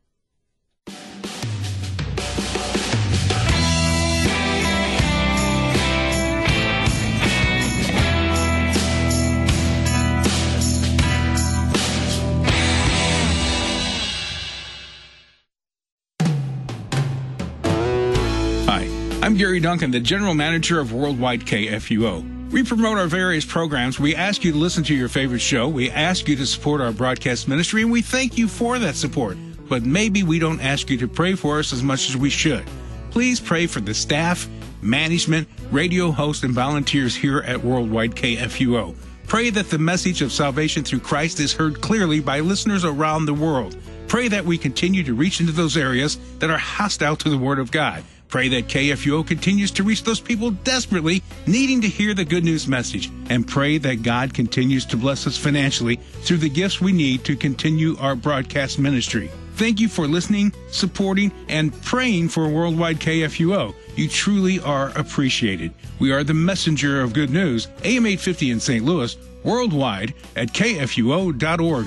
[19.61, 22.51] Duncan, the General Manager of Worldwide KFUO.
[22.51, 24.01] We promote our various programs.
[24.01, 25.69] We ask you to listen to your favorite show.
[25.69, 29.37] We ask you to support our broadcast ministry, and we thank you for that support.
[29.69, 32.65] But maybe we don't ask you to pray for us as much as we should.
[33.11, 34.49] Please pray for the staff,
[34.81, 38.95] management, radio hosts, and volunteers here at Worldwide KFUO.
[39.27, 43.35] Pray that the message of salvation through Christ is heard clearly by listeners around the
[43.35, 43.77] world.
[44.07, 47.59] Pray that we continue to reach into those areas that are hostile to the Word
[47.59, 48.03] of God.
[48.29, 52.69] Pray that KFUO continues to reach those people desperately needing to hear the good news
[52.69, 53.11] message.
[53.31, 57.37] And pray that God continues to bless us financially through the gifts we need to
[57.37, 59.31] continue our broadcast ministry.
[59.55, 63.75] Thank you for listening, supporting, and praying for Worldwide KFUO.
[63.97, 65.73] You truly are appreciated.
[65.99, 68.85] We are the messenger of good news, AM 850 in St.
[68.85, 71.87] Louis, worldwide at kfuo.org.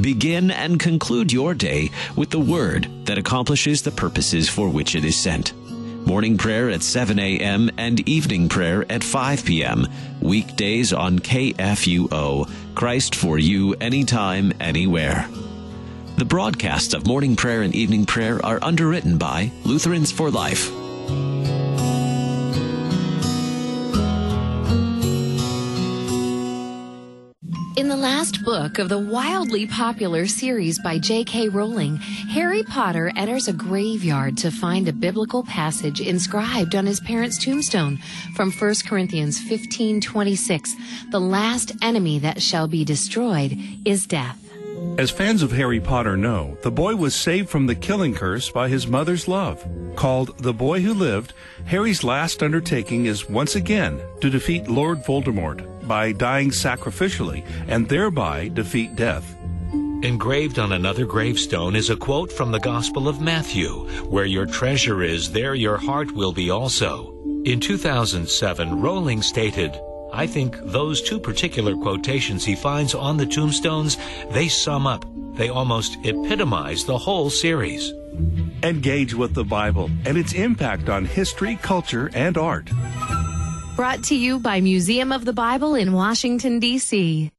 [0.00, 5.04] Begin and conclude your day with the word that accomplishes the purposes for which it
[5.04, 5.54] is sent.
[6.06, 7.70] Morning prayer at 7 a.m.
[7.76, 9.88] and evening prayer at 5 p.m.
[10.20, 12.48] Weekdays on KFUO.
[12.74, 15.28] Christ for you anytime, anywhere.
[16.16, 20.70] The broadcasts of morning prayer and evening prayer are underwritten by Lutherans for Life.
[27.98, 31.48] Last book of the wildly popular series by J.K.
[31.48, 37.42] Rowling, Harry Potter enters a graveyard to find a biblical passage inscribed on his parents'
[37.42, 37.98] tombstone
[38.36, 41.10] from 1 Corinthians 15:26.
[41.10, 44.38] The last enemy that shall be destroyed is death.
[44.96, 48.68] As fans of Harry Potter know, the boy was saved from the killing curse by
[48.68, 49.66] his mother's love.
[49.96, 51.32] Called The Boy Who Lived,
[51.66, 58.48] Harry's last undertaking is once again to defeat Lord Voldemort by dying sacrificially and thereby
[58.48, 59.34] defeat death.
[60.02, 65.02] Engraved on another gravestone is a quote from the Gospel of Matthew Where your treasure
[65.02, 67.14] is, there your heart will be also.
[67.44, 69.76] In 2007, Rowling stated,
[70.12, 73.96] I think those two particular quotations he finds on the tombstones,
[74.30, 77.92] they sum up, they almost epitomize the whole series.
[78.62, 82.70] Engage with the Bible and its impact on history, culture, and art.
[83.78, 87.30] Brought to you by Museum of the Bible in Washington, D.C.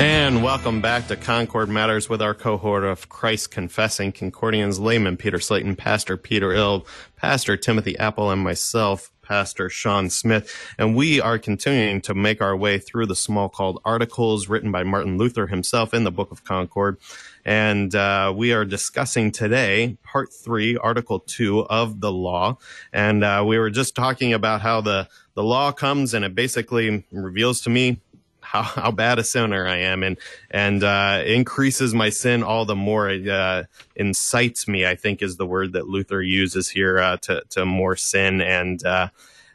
[0.00, 5.38] And welcome back to Concord Matters with our cohort of Christ Confessing Concordians layman Peter
[5.38, 10.50] Slayton, Pastor Peter Ill, Pastor Timothy Apple, and myself, Pastor Sean Smith.
[10.78, 15.18] And we are continuing to make our way through the Smalcald Articles written by Martin
[15.18, 16.96] Luther himself in the Book of Concord.
[17.44, 22.58] And uh, we are discussing today part three, article two of the law.
[22.92, 27.04] And uh, we were just talking about how the, the law comes and it basically
[27.10, 28.00] reveals to me
[28.42, 30.18] how, how bad a sinner I am and
[30.50, 33.08] and uh, increases my sin all the more.
[33.08, 33.64] It uh,
[33.96, 37.96] incites me, I think, is the word that Luther uses here uh, to to more
[37.96, 39.08] sin and uh,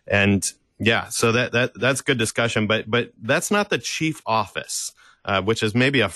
[0.07, 1.09] and yeah.
[1.09, 4.93] So that that that's good discussion, but but that's not the chief office,
[5.25, 6.09] uh, which is maybe a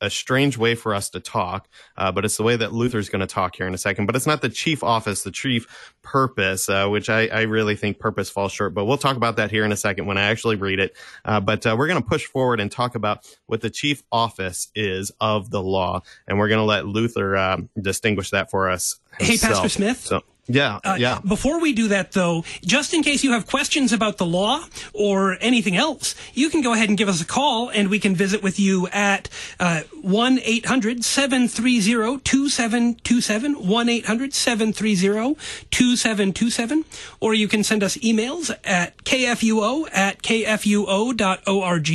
[0.00, 3.20] a strange way for us to talk, uh, but it's the way that Luther's going
[3.20, 4.06] to talk here in a second.
[4.06, 7.98] But it's not the chief office, the chief purpose, uh, which I, I, really think
[7.98, 8.74] purpose falls short.
[8.74, 10.96] But we'll talk about that here in a second when I actually read it.
[11.24, 14.68] Uh, but uh, we're going to push forward and talk about what the chief office
[14.74, 18.98] is of the law, and we're going to let Luther uh, distinguish that for us.
[19.18, 19.40] Himself.
[19.40, 20.00] Hey, Pastor Smith.
[20.00, 21.20] So, yeah, uh, yeah.
[21.26, 25.36] Before we do that, though, just in case you have questions about the law or
[25.40, 28.42] anything else, you can go ahead and give us a call and we can visit
[28.42, 33.54] with you at uh, 1 800 730 2727.
[33.54, 35.34] 1 800 730
[35.70, 36.84] 2727.
[37.20, 41.90] Or you can send us emails at kfuo at kfuo.org.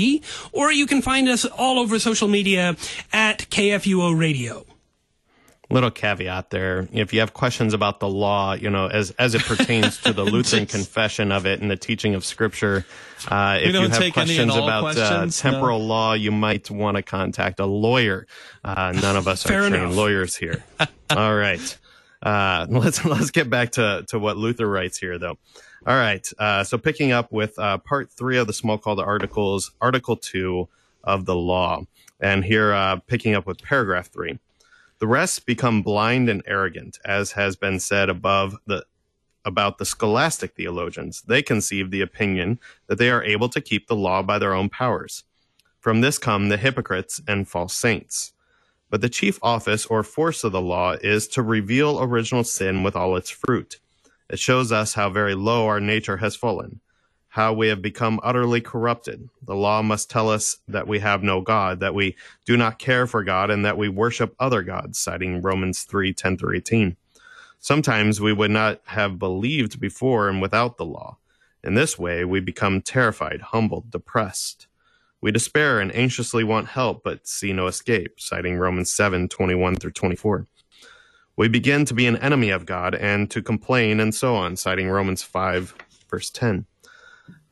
[0.51, 2.75] Or you can find us all over social media
[3.11, 4.65] at KFUO Radio
[5.69, 6.87] little caveat there.
[6.91, 10.23] If you have questions about the law, you know, as as it pertains to the
[10.23, 12.85] Lutheran confession of it and the teaching of Scripture,
[13.29, 15.85] uh, if you have questions about uh, questions, uh, temporal no.
[15.85, 18.27] law, you might want to contact a lawyer.
[18.63, 20.63] Uh, none of us are trained lawyers here.
[21.09, 21.77] All right,
[22.21, 25.37] uh, let's let's get back to to what Luther writes here, though.
[25.87, 30.67] All right, uh, so picking up with part three of the Smalcald articles, Article two
[31.03, 31.83] of the law,
[32.19, 34.39] and here picking up with paragraph three.
[34.99, 38.85] The rest become blind and arrogant, as has been said above the
[39.43, 41.21] about the scholastic theologians.
[41.21, 44.69] They conceive the opinion that they are able to keep the law by their own
[44.69, 45.23] powers.
[45.79, 48.33] From this come the hypocrites and false saints.
[48.89, 52.95] But the chief office or force of the law is to reveal original sin with
[52.95, 53.79] all its fruit.
[54.29, 56.79] It shows us how very low our nature has fallen
[57.35, 59.27] how we have become utterly corrupted.
[59.45, 63.05] The law must tell us that we have no God, that we do not care
[63.05, 66.95] for God, and that we worship other gods, citing Romans 3 10 through 18.
[67.59, 71.17] Sometimes we would not have believed before and without the law.
[71.61, 74.67] In this way, we become terrified, humbled, depressed.
[75.19, 79.91] We despair and anxiously want help, but see no escape, citing Romans 7 21 through
[79.91, 80.47] 24.
[81.35, 84.87] We begin to be an enemy of God and to complain and so on, citing
[84.89, 85.75] Romans 5,
[86.09, 86.65] verse 10.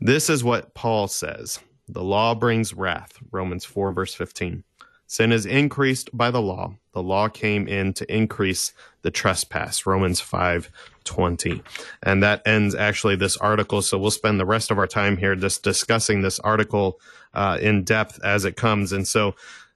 [0.06, 4.66] This is what Paul says The law brings wrath, Romans 4, verse 15.
[5.08, 6.76] Sin is increased by the law.
[6.92, 10.70] The law came in to increase the trespass, Romans 5,
[11.06, 11.64] 20.
[12.02, 13.82] And that ends actually this article.
[13.82, 17.00] So we'll spend the rest of our time here just discussing this article
[17.34, 18.92] uh, in depth as it comes.
[18.92, 19.36] And so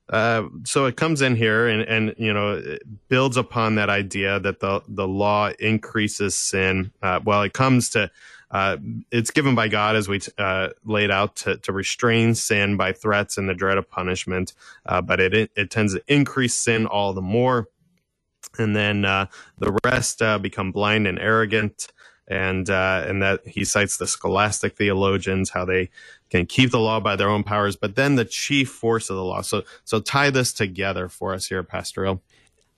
[0.10, 4.40] uh, so it comes in here and, and you know it builds upon that idea
[4.40, 6.92] that the the law increases sin.
[7.02, 8.10] Uh, well, it comes to
[8.50, 8.78] uh,
[9.12, 13.38] it's given by God, as we uh, laid out, to, to, restrain sin by threats
[13.38, 14.54] and the dread of punishment,
[14.86, 17.68] uh, but it, it, tends to increase sin all the more.
[18.58, 19.26] And then uh,
[19.58, 21.88] the rest uh, become blind and arrogant,
[22.28, 25.90] and uh, and that he cites the scholastic theologians how they
[26.30, 29.24] can keep the law by their own powers, but then the chief force of the
[29.24, 29.42] law.
[29.42, 32.22] So so tie this together for us here, Pastor Ill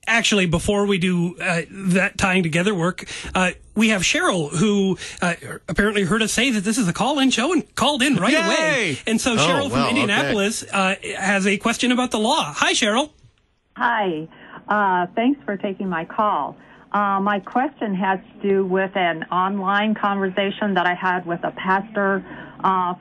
[0.10, 5.36] actually, before we do uh, that tying together work, uh, we have Cheryl who uh,
[5.69, 8.39] apparently heard us say that this is a call-in show and called in right Yay!
[8.39, 8.98] away.
[9.08, 11.15] And so oh, Cheryl well, from Indianapolis okay.
[11.15, 12.52] Uh, has a question about the law.
[12.54, 13.12] Hi, Cheryl.
[13.78, 14.28] Hi.
[14.67, 16.58] Uh, thanks for taking my call.
[16.91, 21.51] Uh, my question has to do with an online conversation that I had with a
[21.51, 22.26] pastor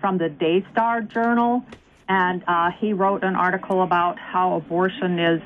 [0.01, 1.65] from the Daystar Journal,
[2.09, 2.45] and
[2.79, 5.43] he wrote an article about how abortion is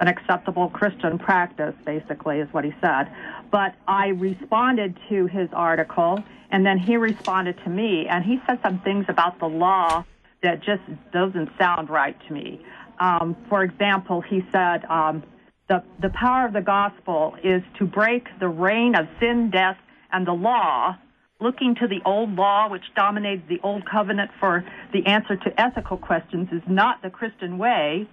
[0.00, 3.10] an acceptable Christian practice, basically, is what he said.
[3.50, 8.58] But I responded to his article, and then he responded to me, and he said
[8.62, 10.04] some things about the law
[10.42, 10.82] that just
[11.12, 12.60] doesn't sound right to me.
[13.00, 15.22] Um, for example, he said um,
[15.68, 19.78] the the power of the gospel is to break the reign of sin, death,
[20.12, 20.96] and the law
[21.40, 25.96] looking to the old law, which dominated the old covenant for the answer to ethical
[25.96, 28.08] questions, is not the Christian way.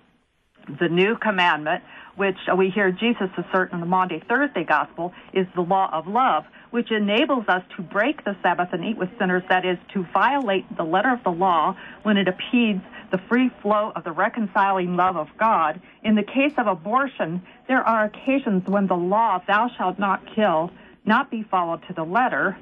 [0.79, 1.83] The new commandment,
[2.15, 6.45] which we hear Jesus assert in the Maundy Thursday Gospel, is the law of love,
[6.71, 10.65] which enables us to break the Sabbath and eat with sinners, that is, to violate
[10.77, 15.17] the letter of the law when it impedes the free flow of the reconciling love
[15.17, 15.81] of God.
[16.03, 20.71] In the case of abortion, there are occasions when the law, thou shalt not kill,
[21.05, 22.57] not be followed to the letter.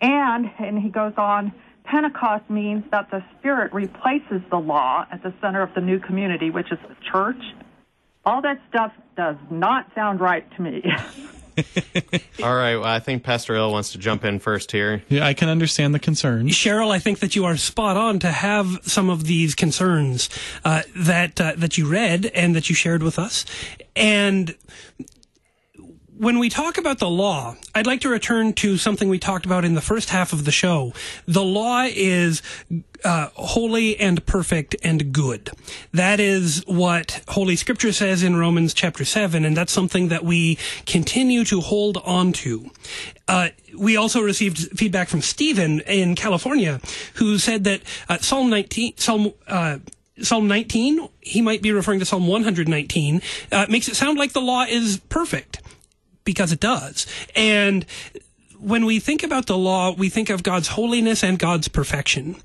[0.00, 1.52] And, and he goes on,
[1.90, 6.50] Pentecost means that the Spirit replaces the law at the center of the new community,
[6.50, 7.42] which is the church.
[8.26, 10.82] All that stuff does not sound right to me.
[12.42, 12.76] All right.
[12.76, 15.02] Well, I think Pastor Ill wants to jump in first here.
[15.08, 16.48] Yeah, I can understand the concern.
[16.48, 20.28] Cheryl, I think that you are spot on to have some of these concerns
[20.64, 23.46] uh, that uh, that you read and that you shared with us.
[23.96, 24.54] And
[26.18, 29.64] when we talk about the law, I'd like to return to something we talked about
[29.64, 30.92] in the first half of the show.
[31.26, 32.42] The law is
[33.04, 35.50] uh, holy and perfect and good.
[35.92, 40.58] That is what Holy Scripture says in Romans chapter 7, and that's something that we
[40.86, 42.70] continue to hold on to.
[43.28, 46.80] Uh, we also received feedback from Stephen in California,
[47.14, 49.78] who said that uh, Psalm 19, Psalm, uh,
[50.20, 54.40] Psalm 19, he might be referring to Psalm 119, uh, makes it sound like the
[54.40, 55.60] law is perfect
[56.28, 57.06] because it does.
[57.34, 57.86] And
[58.60, 62.36] when we think about the law, we think of God's holiness and God's perfection.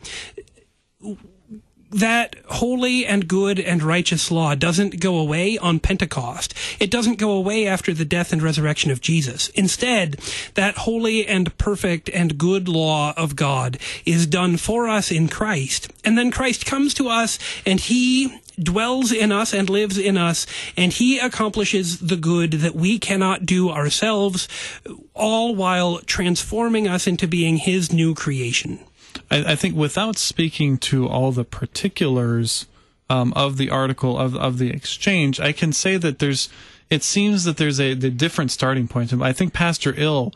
[1.92, 6.54] That holy and good and righteous law doesn't go away on Pentecost.
[6.80, 9.50] It doesn't go away after the death and resurrection of Jesus.
[9.50, 10.18] Instead,
[10.54, 15.92] that holy and perfect and good law of God is done for us in Christ.
[16.06, 20.46] And then Christ comes to us and he dwells in us and lives in us,
[20.78, 24.48] and he accomplishes the good that we cannot do ourselves,
[25.14, 28.80] all while transforming us into being his new creation.
[29.30, 32.66] I, I think without speaking to all the particulars
[33.10, 36.50] um, of the article of of the exchange, I can say that there's.
[36.90, 39.12] It seems that there's a the different starting point.
[39.14, 40.32] I think Pastor Ill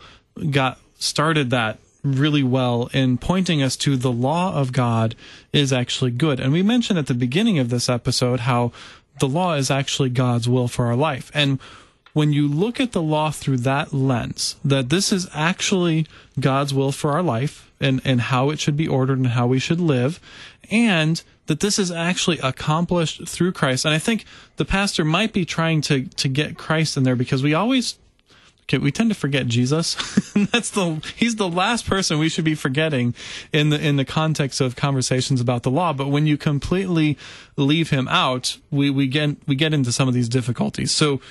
[0.49, 1.77] got started that
[2.13, 5.15] really well in pointing us to the law of God
[5.53, 6.39] is actually good.
[6.39, 8.71] And we mentioned at the beginning of this episode how
[9.19, 11.31] the law is actually God's will for our life.
[11.33, 11.59] And
[12.13, 16.07] when you look at the law through that lens, that this is actually
[16.39, 19.59] God's will for our life and, and how it should be ordered and how we
[19.59, 20.19] should live,
[20.71, 23.85] and that this is actually accomplished through Christ.
[23.85, 27.43] And I think the pastor might be trying to, to get Christ in there because
[27.43, 27.97] we always
[28.73, 29.95] we tend to forget Jesus.
[30.51, 33.15] That's the he's the last person we should be forgetting
[33.53, 35.93] in the in the context of conversations about the law.
[35.93, 37.17] But when you completely
[37.55, 40.91] leave him out, we we get we get into some of these difficulties.
[40.91, 41.21] So,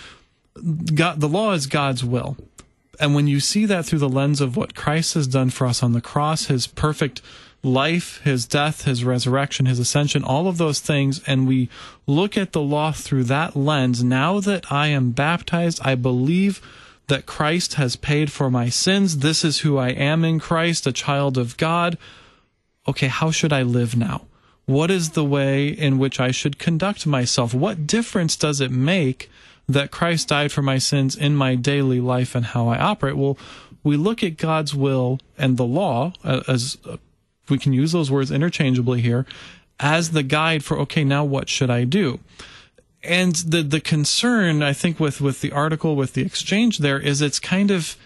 [0.94, 2.36] God, the law is God's will,
[2.98, 5.82] and when you see that through the lens of what Christ has done for us
[5.82, 7.20] on the cross, His perfect
[7.62, 11.68] life, his death, his resurrection, his ascension, all of those things, and we
[12.06, 16.62] look at the law through that lens, now that I am baptized, I believe
[17.08, 19.18] that Christ has paid for my sins.
[19.18, 21.96] This is who I am in Christ, a child of God.
[22.88, 24.26] Okay, how should I live now?
[24.64, 27.54] What is the way in which I should conduct myself?
[27.54, 29.30] What difference does it make
[29.68, 33.16] that Christ died for my sins in my daily life and how I operate?
[33.16, 33.38] Well,
[33.84, 36.96] we look at God's will and the law uh, as uh,
[37.48, 39.24] we can use those words interchangeably here
[39.78, 42.18] as the guide for okay, now what should I do?
[43.06, 47.20] And the the concern I think with with the article with the exchange there is
[47.20, 47.96] it's kind of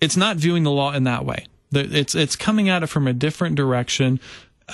[0.00, 1.46] it's not viewing the law in that way.
[1.72, 4.18] It's it's coming at it from a different direction.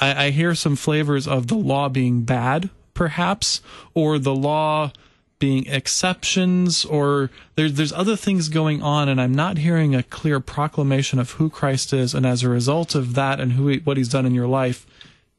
[0.01, 3.61] I, I hear some flavors of the law being bad, perhaps,
[3.93, 4.93] or the law
[5.39, 10.41] being exceptions, or there's there's other things going on, and I'm not hearing a clear
[10.41, 13.99] proclamation of who Christ is, and as a result of that and who he, what
[13.99, 14.87] He's done in your life,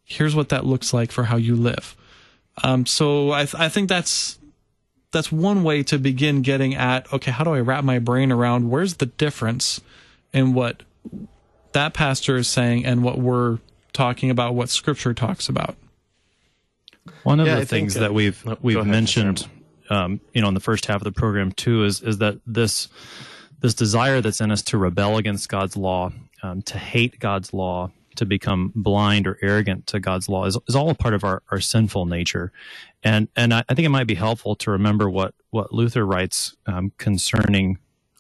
[0.04, 1.96] here's what that looks like for how you live.
[2.64, 4.40] Um, so I, th- I think that's
[5.12, 8.70] that's one way to begin getting at okay, how do I wrap my brain around
[8.70, 9.82] where's the difference
[10.34, 10.84] in what
[11.74, 13.60] that pastor is saying and what we're
[13.94, 15.76] talking about, what Scripture talks about.
[17.24, 19.48] One of yeah, the I things think, uh, that we've oh, we've ahead, mentioned,
[19.90, 22.90] um, you know, in the first half of the program too, is is that this
[23.60, 26.12] this desire that's in us to rebel against God's law,
[26.44, 30.76] um, to hate God's law, to become blind or arrogant to God's law is, is
[30.76, 32.52] all a part of our, our sinful nature.
[33.04, 36.56] And, and I, I think it might be helpful to remember what, what Luther writes
[36.66, 37.78] um, concerning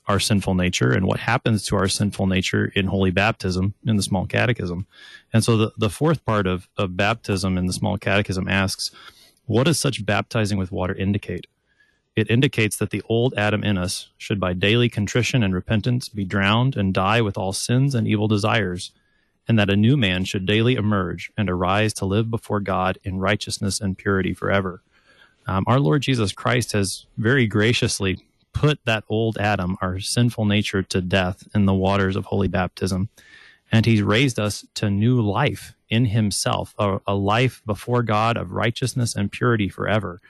[0.07, 4.03] our sinful nature and what happens to our sinful nature in holy baptism in the
[4.03, 4.87] small catechism.
[5.33, 8.91] And so the, the fourth part of, of baptism in the small catechism asks,
[9.45, 11.47] what does such baptizing with water indicate?
[12.17, 16.25] it indicates that the old Adam in us should by daily contrition and repentance be
[16.25, 18.91] drowned and die with all sins and evil desires,
[19.47, 23.19] and that a new man should daily emerge and arise to live before God in
[23.19, 24.81] righteousness and purity forever.
[25.47, 30.83] Um, our Lord Jesus Christ has very graciously put that old Adam, our sinful nature,
[30.83, 33.09] to death in the waters of holy baptism.
[33.71, 38.51] And he's raised us to new life in himself, a, a life before God of
[38.51, 40.21] righteousness and purity forever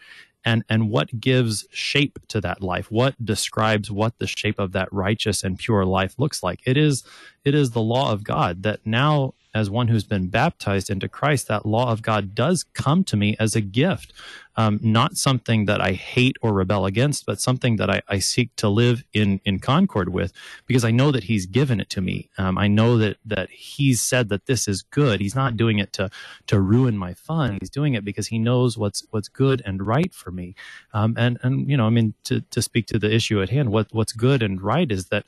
[0.47, 2.89] and and what gives shape to that life?
[2.89, 6.61] What describes what the shape of that righteous and pure life looks like?
[6.65, 7.03] It is
[7.43, 11.47] it is the law of god that now as one who's been baptized into Christ,
[11.47, 14.13] that law of God does come to me as a gift,
[14.55, 18.55] um, not something that I hate or rebel against, but something that I, I, seek
[18.57, 20.33] to live in in concord with,
[20.65, 22.29] because I know that He's given it to me.
[22.37, 25.19] Um, I know that that He's said that this is good.
[25.21, 26.09] He's not doing it to
[26.47, 27.59] to ruin my fun.
[27.61, 30.55] He's doing it because He knows what's what's good and right for me.
[30.93, 33.71] Um, and and you know, I mean, to to speak to the issue at hand,
[33.71, 35.25] what what's good and right is that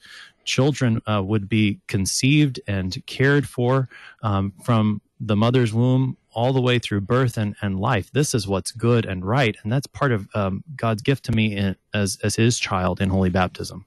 [0.50, 3.88] children uh, would be conceived and cared for
[4.24, 8.12] um, from the mother's womb all the way through birth and, and life.
[8.12, 11.56] This is what's good and right, and that's part of um, God's gift to me
[11.56, 13.86] in, as as His child in holy baptism.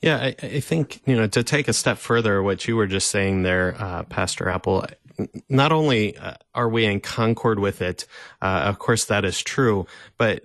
[0.00, 3.10] Yeah, I, I, think you know to take a step further, what you were just
[3.10, 4.86] saying there, uh, Pastor Apple.
[5.48, 8.06] Not only uh, are we in concord with it,
[8.40, 10.42] uh, of course that is true, but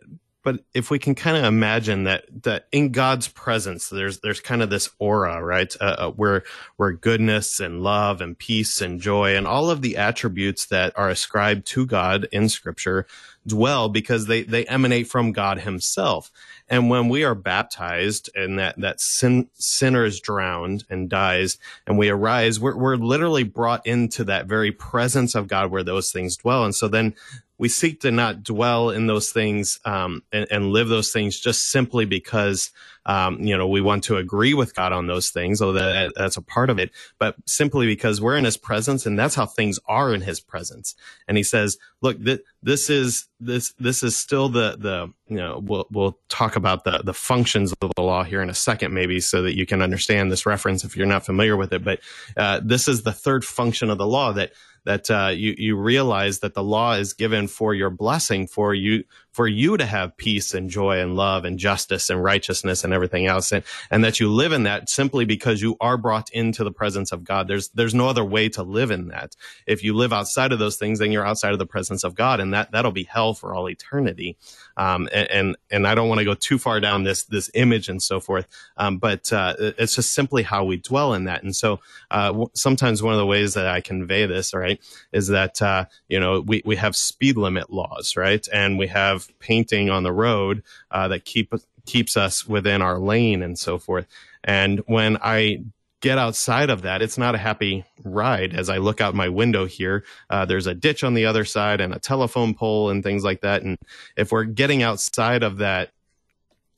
[0.48, 4.62] but if we can kind of imagine that that in God's presence, there's there's kind
[4.62, 6.45] of this aura, right, uh, uh, where
[6.78, 11.10] where goodness and love and peace and joy and all of the attributes that are
[11.10, 13.06] ascribed to God in Scripture
[13.45, 16.32] dwell because they they emanate from God Himself.
[16.70, 21.97] And when we are baptized and that that sin, sinner is drowned and dies, and
[21.97, 26.38] we arise, we're we're literally brought into that very presence of God where those things
[26.38, 26.65] dwell.
[26.65, 27.15] And so then
[27.57, 31.72] we seek to not dwell in those things um, and, and, live those things just
[31.72, 32.72] simply because
[33.05, 36.38] um, you know we want to agree with God on those things, although that, that's
[36.38, 39.80] a part of it, but simply because we're in His presence and that's how things
[39.88, 40.93] are in His presence.
[41.28, 45.59] And He says, "Look, th- this is this this is still the the you know
[45.63, 49.22] we'll we'll talk about the the functions of the law here in a second, maybe,
[49.22, 51.84] so that you can understand this reference if you're not familiar with it.
[51.84, 52.01] But
[52.36, 54.51] uh, this is the third function of the law that
[54.84, 59.05] that uh, you you realize that the law is given for your blessing, for you
[59.38, 63.28] for you to have peace and joy and love and justice and righteousness and everything
[63.28, 66.72] else, and and that you live in that simply because you are brought into the
[66.72, 67.48] presence of God.
[67.48, 69.36] There's there's no other way to live in that.
[69.68, 72.40] If you live outside of those things, then you're outside of the presence of God,
[72.40, 74.38] and that that'll be hell for all eternity.
[74.76, 77.90] Um, and, and, and I don't want to go too far down this this image
[77.90, 81.44] and so forth, um, but uh, it's just simply how we dwell in that.
[81.44, 81.80] And so
[82.10, 84.80] uh, w- sometimes one of the ways that I convey this, right,
[85.14, 89.26] is that uh, you know we we have speed limit laws, right, and we have
[89.39, 91.53] painting on the road uh, that keep
[91.86, 94.05] keeps us within our lane and so forth.
[94.43, 95.63] And when I
[96.01, 98.53] get outside of that, it's not a happy ride.
[98.53, 101.82] As I look out my window here, uh, there's a ditch on the other side
[101.82, 103.63] and a telephone pole and things like that.
[103.63, 103.78] And
[104.15, 105.91] if we're getting outside of that,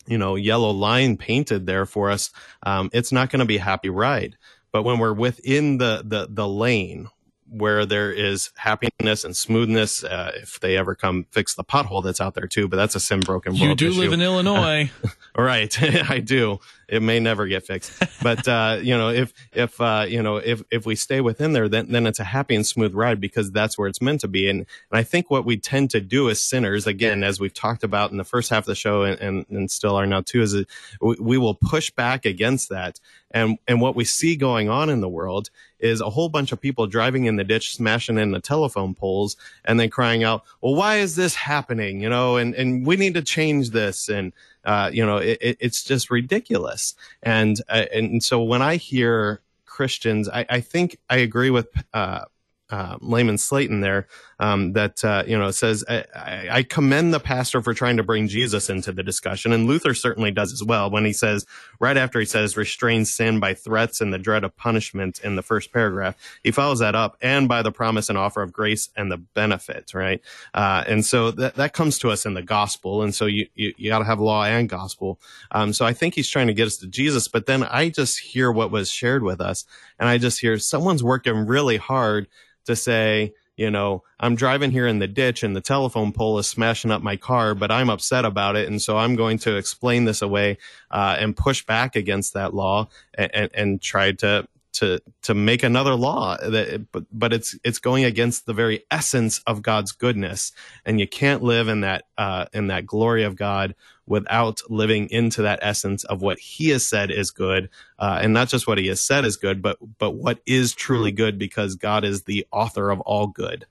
[0.07, 2.31] you know, yellow line painted there for us,
[2.63, 4.37] um, it's not going to be a happy ride.
[4.71, 7.09] But when we're within the, the, the lane,
[7.49, 10.03] where there is happiness and smoothness.
[10.03, 12.99] Uh, if they ever come fix the pothole that's out there too, but that's a
[12.99, 13.53] sim broken.
[13.53, 13.61] world.
[13.61, 13.99] You do issue.
[13.99, 14.91] live in Illinois,
[15.37, 15.81] right?
[16.09, 16.59] I do.
[16.89, 20.63] It may never get fixed, but uh, you know, if if uh, you know if
[20.71, 23.77] if we stay within there, then then it's a happy and smooth ride because that's
[23.77, 24.49] where it's meant to be.
[24.49, 27.83] And and I think what we tend to do as sinners, again, as we've talked
[27.83, 30.41] about in the first half of the show, and and, and still are now too,
[30.41, 30.65] is
[31.01, 32.99] we, we will push back against that.
[33.31, 36.59] And and what we see going on in the world is a whole bunch of
[36.59, 40.75] people driving in the ditch, smashing in the telephone poles, and then crying out, "Well,
[40.75, 44.33] why is this happening?" You know, and and we need to change this, and
[44.65, 46.95] uh, you know, it, it's just ridiculous.
[47.23, 52.25] And uh, and so when I hear Christians, I, I think I agree with uh,
[52.69, 54.07] uh, Layman Slayton there
[54.39, 56.05] um, that uh, you know says I,
[56.51, 60.31] I, commend the pastor for trying to bring Jesus into the discussion, and Luther certainly
[60.31, 61.45] does as well when he says
[61.79, 65.41] right after he says restrain sin by threats and the dread of punishment in the
[65.41, 69.11] first paragraph, he follows that up and by the promise and offer of grace and
[69.11, 70.21] the benefit, right?
[70.53, 73.73] Uh, and so that that comes to us in the gospel, and so you you,
[73.77, 75.19] you got to have law and gospel.
[75.51, 78.19] Um, so I think he's trying to get us to Jesus, but then I just
[78.19, 79.65] hear what was shared with us,
[79.99, 82.27] and I just hear someone's working really hard
[82.65, 86.47] to say, you know, I'm driving here in the ditch and the telephone pole is
[86.47, 88.69] smashing up my car, but I'm upset about it.
[88.69, 92.87] And so I'm going to explain this away uh, and push back against that law
[93.15, 97.79] and, and, and try to to to make another law that but but it's it's
[97.79, 100.51] going against the very essence of God's goodness.
[100.85, 105.43] And you can't live in that uh, in that glory of God without living into
[105.43, 107.69] that essence of what he has said is good.
[107.99, 111.11] Uh, and not just what he has said is good but but what is truly
[111.11, 113.65] good because God is the author of all good.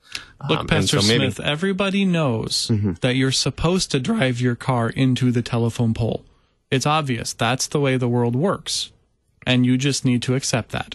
[0.48, 2.94] Look um, pastor so maybe, smith everybody knows mm-hmm.
[3.00, 6.24] that you're supposed to drive your car into the telephone pole.
[6.70, 7.32] It's obvious.
[7.32, 8.92] That's the way the world works
[9.48, 10.94] and you just need to accept that.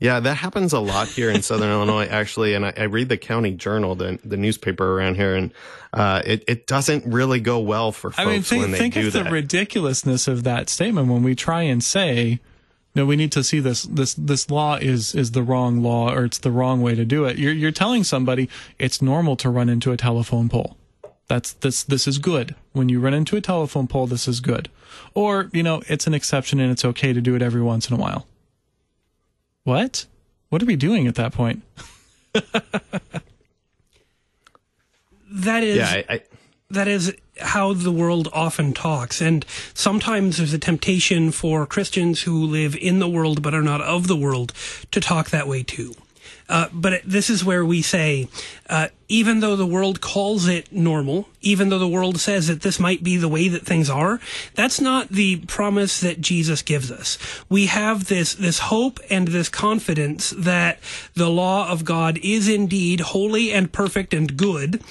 [0.00, 2.54] Yeah, that happens a lot here in Southern Illinois, actually.
[2.54, 5.52] And I, I, read the county journal, the, the newspaper around here, and
[5.92, 8.94] uh, it, it doesn't really go well for folks I mean, think, when they think
[8.94, 9.24] do of that.
[9.24, 12.40] the ridiculousness of that statement when we try and say,
[12.96, 16.24] no, we need to see this, this, this law is, is the wrong law or
[16.24, 17.38] it's the wrong way to do it.
[17.38, 18.48] You're, you're telling somebody
[18.80, 20.76] it's normal to run into a telephone pole.
[21.26, 22.54] That's this this is good.
[22.72, 24.68] When you run into a telephone pole, this is good.
[25.14, 27.94] Or, you know, it's an exception and it's okay to do it every once in
[27.94, 28.26] a while.
[29.64, 30.06] What?
[30.50, 31.62] What are we doing at that point?
[35.30, 36.22] that is yeah, I, I,
[36.70, 42.44] that is how the world often talks and sometimes there's a temptation for Christians who
[42.44, 44.52] live in the world but are not of the world
[44.90, 45.94] to talk that way too.
[46.48, 48.28] Uh, but this is where we say,
[48.68, 52.78] uh, even though the world calls it normal, even though the world says that this
[52.78, 54.20] might be the way that things are,
[54.54, 57.18] that's not the promise that Jesus gives us.
[57.48, 60.80] We have this, this hope and this confidence that
[61.14, 64.82] the law of God is indeed holy and perfect and good.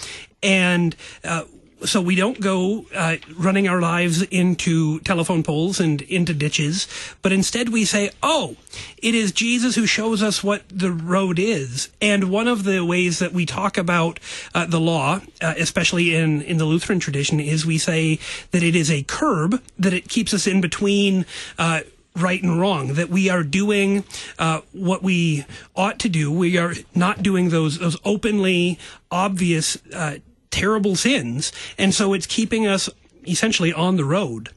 [0.41, 1.43] And, uh,
[1.85, 6.87] so we don't go uh, running our lives into telephone poles and into ditches,
[7.21, 8.55] but instead we say, "Oh,
[8.97, 13.19] it is Jesus who shows us what the road is." And one of the ways
[13.19, 14.19] that we talk about
[14.53, 18.19] uh, the law, uh, especially in in the Lutheran tradition, is we say
[18.51, 21.25] that it is a curb that it keeps us in between
[21.57, 21.81] uh,
[22.15, 24.03] right and wrong, that we are doing
[24.37, 26.31] uh, what we ought to do.
[26.31, 28.79] We are not doing those those openly
[29.11, 30.17] obvious uh,
[30.53, 31.51] terrible sins.
[31.77, 32.89] And so it's keeping us
[33.27, 34.49] essentially on the road.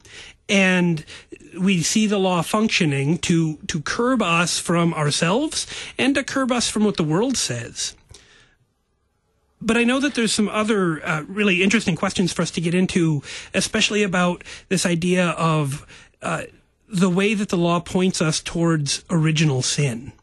[0.47, 1.03] And
[1.59, 5.67] we see the law functioning to, to curb us from ourselves
[5.97, 7.95] and to curb us from what the world says.
[9.59, 12.75] But I know that there's some other uh, really interesting questions for us to get
[12.75, 13.23] into,
[13.55, 15.85] especially about this idea of
[16.21, 16.43] uh,
[16.87, 20.13] the way that the law points us towards original sin.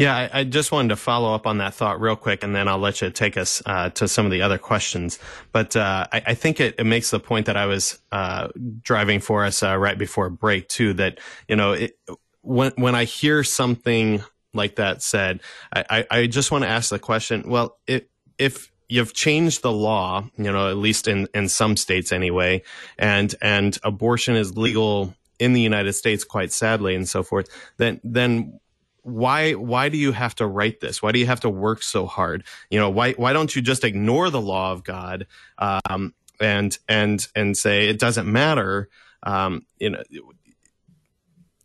[0.00, 2.68] Yeah, I, I, just wanted to follow up on that thought real quick, and then
[2.68, 5.18] I'll let you take us uh, to some of the other questions.
[5.52, 8.48] But uh, I, I, think it, it, makes the point that I was uh,
[8.80, 10.94] driving for us uh, right before break too.
[10.94, 11.98] That you know, it,
[12.40, 14.24] when when I hear something
[14.54, 15.40] like that said,
[15.70, 18.04] I, I just want to ask the question: Well, if
[18.38, 22.62] if you've changed the law, you know, at least in in some states anyway,
[22.98, 28.00] and and abortion is legal in the United States, quite sadly, and so forth, then
[28.02, 28.60] then
[29.02, 31.02] why why do you have to write this?
[31.02, 32.44] Why do you have to work so hard?
[32.70, 35.26] You know why why don't you just ignore the law of god
[35.58, 38.88] um, and and and say it doesn't matter
[39.22, 40.02] um, you know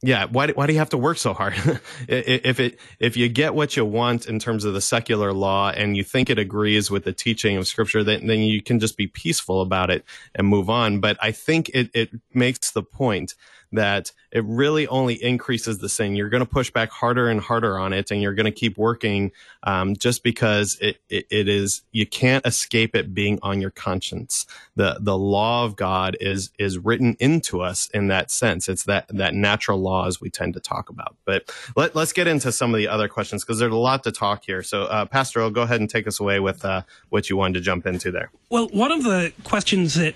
[0.02, 1.56] yeah why, why do you have to work so hard?
[2.08, 5.98] If it if you get what you want in terms of the secular law and
[5.98, 9.08] you think it agrees with the teaching of scripture then, then you can just be
[9.08, 10.06] peaceful about it
[10.36, 11.00] and move on.
[11.00, 13.36] But i think it, it makes the point
[13.72, 16.18] that it really only increases the sin.
[16.18, 18.78] You're going to push back harder and harder on it, and you're going to keep
[18.78, 19.32] working
[19.64, 24.46] um, just because it, it, it is you can't escape it being on your conscience.
[24.76, 28.68] the The law of God is is written into us in that sense.
[28.68, 31.16] It's that that natural law as we tend to talk about.
[31.24, 34.12] But let, us get into some of the other questions because there's a lot to
[34.12, 34.64] talk here.
[34.64, 37.54] So, uh, Pastor, I'll go ahead and take us away with uh, what you wanted
[37.54, 38.32] to jump into there.
[38.50, 40.16] Well, one of the questions that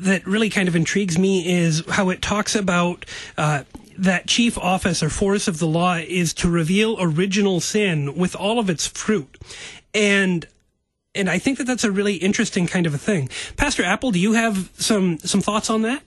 [0.00, 3.06] that really kind of intrigues me is how it talks about.
[3.38, 3.64] Uh, Uh,
[3.96, 8.58] that chief office or force of the law is to reveal original sin with all
[8.58, 9.38] of its fruit.
[9.92, 10.46] And
[11.14, 13.28] and I think that that's a really interesting kind of a thing.
[13.56, 16.02] Pastor Apple, do you have some some thoughts on that?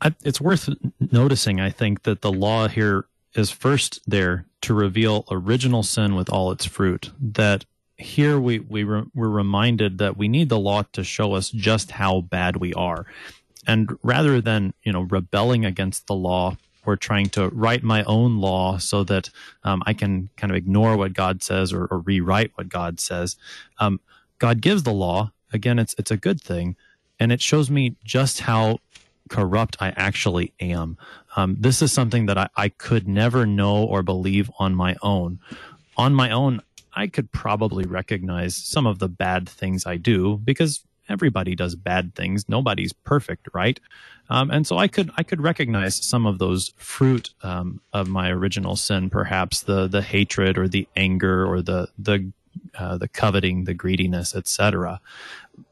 [0.00, 0.68] I, it's worth
[1.00, 6.30] noticing, I think, that the law here is first there to reveal original sin with
[6.30, 7.10] all its fruit.
[7.20, 7.64] That
[7.96, 11.92] here we we re, we're reminded that we need the law to show us just
[11.92, 13.06] how bad we are
[13.66, 18.38] and rather than you know rebelling against the law or trying to write my own
[18.38, 19.30] law so that
[19.62, 23.36] um, I can kind of ignore what God says or, or rewrite what God says,
[23.78, 24.00] um,
[24.38, 25.30] God gives the law.
[25.52, 26.76] Again, it's it's a good thing,
[27.20, 28.78] and it shows me just how
[29.28, 30.98] corrupt I actually am.
[31.36, 35.38] Um, this is something that I, I could never know or believe on my own.
[35.96, 36.60] On my own,
[36.94, 42.14] I could probably recognize some of the bad things I do because everybody does bad
[42.14, 42.48] things.
[42.48, 43.78] Nobody's perfect, right?
[44.30, 48.30] Um, and so I could I could recognize some of those fruit um, of my
[48.30, 52.32] original sin, perhaps the the hatred or the anger or the the
[52.78, 55.00] uh, the coveting, the greediness, etc.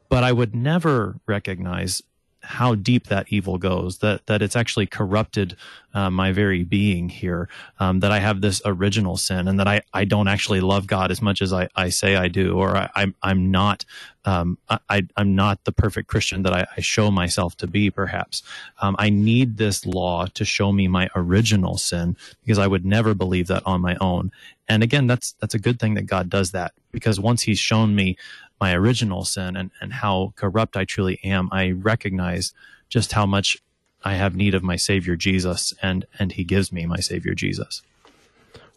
[0.09, 2.03] But I would never recognize
[2.43, 5.55] how deep that evil goes that that it's actually corrupted
[5.93, 7.47] uh, my very being here
[7.79, 11.11] um, that I have this original sin and that I, I don't actually love God
[11.11, 13.85] as much as I, I say I do or I, I'm I'm not
[14.25, 18.43] um, I, I'm not the perfect Christian that I, I show myself to be perhaps
[18.81, 23.13] um, I need this law to show me my original sin because I would never
[23.13, 24.31] believe that on my own
[24.67, 27.95] and again that's that's a good thing that God does that because once he's shown
[27.95, 28.17] me
[28.61, 32.53] my original sin and, and how corrupt I truly am, I recognize
[32.87, 33.57] just how much
[34.03, 37.81] I have need of my Savior Jesus, and and He gives me my Savior Jesus.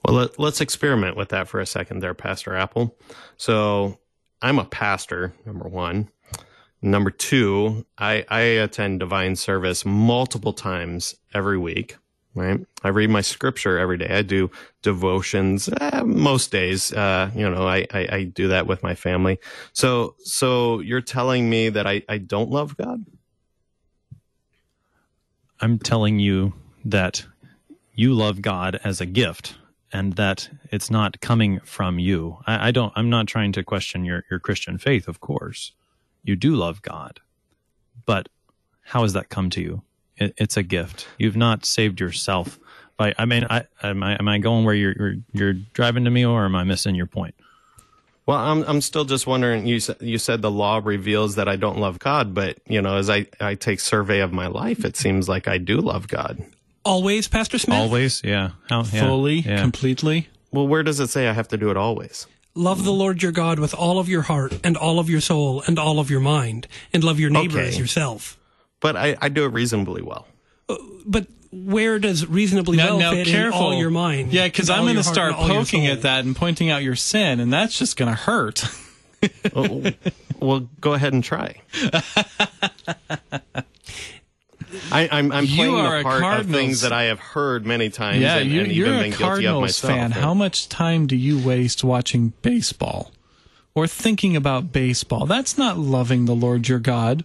[0.04, 2.94] Well, let, let's experiment with that for a second, there, Pastor Apple.
[3.38, 3.98] So,
[4.44, 5.32] I'm a pastor.
[5.46, 6.10] Number one.
[6.82, 11.96] Number two, I, I attend divine service multiple times every week
[12.34, 12.58] right?
[12.82, 14.08] I read my scripture every day.
[14.08, 14.50] I do
[14.82, 16.92] devotions eh, most days.
[16.92, 19.38] Uh, you know, I, I, I, do that with my family.
[19.72, 23.04] So, so you're telling me that I, I don't love God?
[25.60, 27.24] I'm telling you that
[27.94, 29.54] you love God as a gift
[29.94, 32.38] and that it's not coming from you.
[32.46, 35.72] I, I don't, I'm not trying to question your, your Christian faith, of course.
[36.24, 37.20] You do love God,
[38.04, 38.28] but
[38.82, 39.82] how has that come to you?
[40.16, 41.06] It, it's a gift.
[41.16, 42.58] You've not saved yourself
[42.96, 43.14] by.
[43.18, 46.24] I mean, I am I am I going where you're you're, you're driving to me,
[46.24, 47.34] or am I missing your point?
[48.26, 49.66] Well, I'm I'm still just wondering.
[49.66, 53.10] You you said the law reveals that I don't love God, but you know, as
[53.10, 56.44] I I take survey of my life, it seems like I do love God.
[56.84, 57.78] Always, Pastor Smith.
[57.78, 58.50] Always, yeah.
[58.68, 59.06] How, yeah.
[59.06, 59.60] Fully, yeah.
[59.60, 60.28] completely.
[60.52, 62.26] Well, where does it say I have to do it always?
[62.54, 65.62] Love the Lord your God with all of your heart and all of your soul
[65.66, 67.68] and all of your mind, and love your neighbor okay.
[67.68, 68.38] as yourself
[68.84, 70.26] but I, I do it reasonably well.
[70.68, 70.76] Uh,
[71.06, 73.58] but where does reasonably now, well now fit careful.
[73.58, 74.30] in all your mind?
[74.30, 77.50] Yeah, because I'm going to start poking at that and pointing out your sin, and
[77.50, 78.62] that's just going to hurt.
[79.54, 79.84] well,
[80.38, 81.62] well, go ahead and try.
[84.90, 88.20] I, am playing the part of things that I have heard many times.
[88.20, 90.10] Yeah, and, you, and you're a Cardinals fan.
[90.10, 93.12] How much time do you waste watching baseball
[93.74, 95.26] or thinking about baseball?
[95.26, 97.24] That's not loving the Lord your God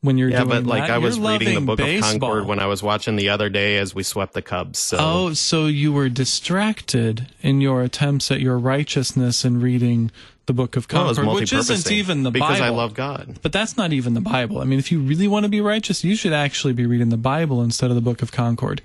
[0.00, 0.90] when you're yeah, doing but like that.
[0.90, 2.14] I was you're reading the Book baseball.
[2.14, 4.78] of Concord when I was watching the other day as we swept the Cubs.
[4.78, 4.96] So.
[4.98, 10.10] Oh, so you were distracted in your attempts at your righteousness in reading
[10.46, 12.54] the Book of Concord, no, which isn't even the because Bible.
[12.54, 13.38] Because I love God.
[13.42, 14.60] But that's not even the Bible.
[14.60, 17.16] I mean, if you really want to be righteous, you should actually be reading the
[17.16, 18.82] Bible instead of the Book of Concord.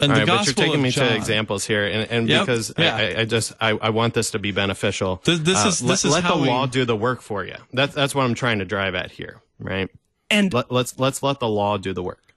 [0.00, 1.08] And All the right, Gospel but you're taking me John.
[1.08, 2.96] to examples here, and, and yep, because yeah.
[2.96, 5.20] I, I, just I, I, want this to be beneficial.
[5.24, 6.48] This, this uh, is this let, is let how the we...
[6.48, 7.54] law do the work for you.
[7.72, 9.88] That's that's what I'm trying to drive at here, right?
[10.28, 12.31] And let, let's let's let the law do the work.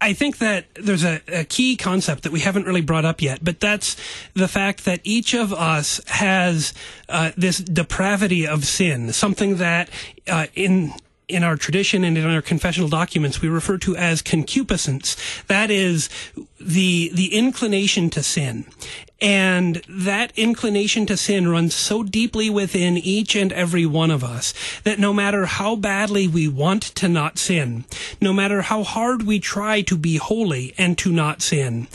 [0.00, 3.40] I think that there's a, a, key concept that we haven't really brought up yet,
[3.42, 3.96] but that's
[4.34, 6.72] the fact that each of us has
[7.08, 9.90] uh, this depravity of sin, something that
[10.28, 10.92] uh, in
[11.28, 15.16] in our tradition and in our confessional documents we refer to as concupiscence.
[15.46, 16.08] That is
[16.60, 18.66] the the inclination to sin.
[19.20, 24.54] And that inclination to sin runs so deeply within each and every one of us
[24.84, 27.84] that no matter how badly we want to not sin,
[28.20, 31.88] no matter how hard we try to be holy and to not sin,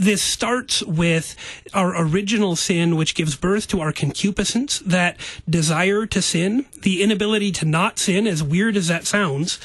[0.00, 1.36] this starts with
[1.74, 5.18] our original sin, which gives birth to our concupiscence, that
[5.48, 9.58] desire to sin, the inability to not sin, as weird as that sounds,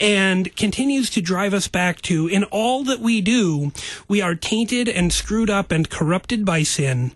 [0.00, 3.72] and continues to drive us back to in all that we do,
[4.08, 7.12] we are tainted and screwed up and corrupted by sin.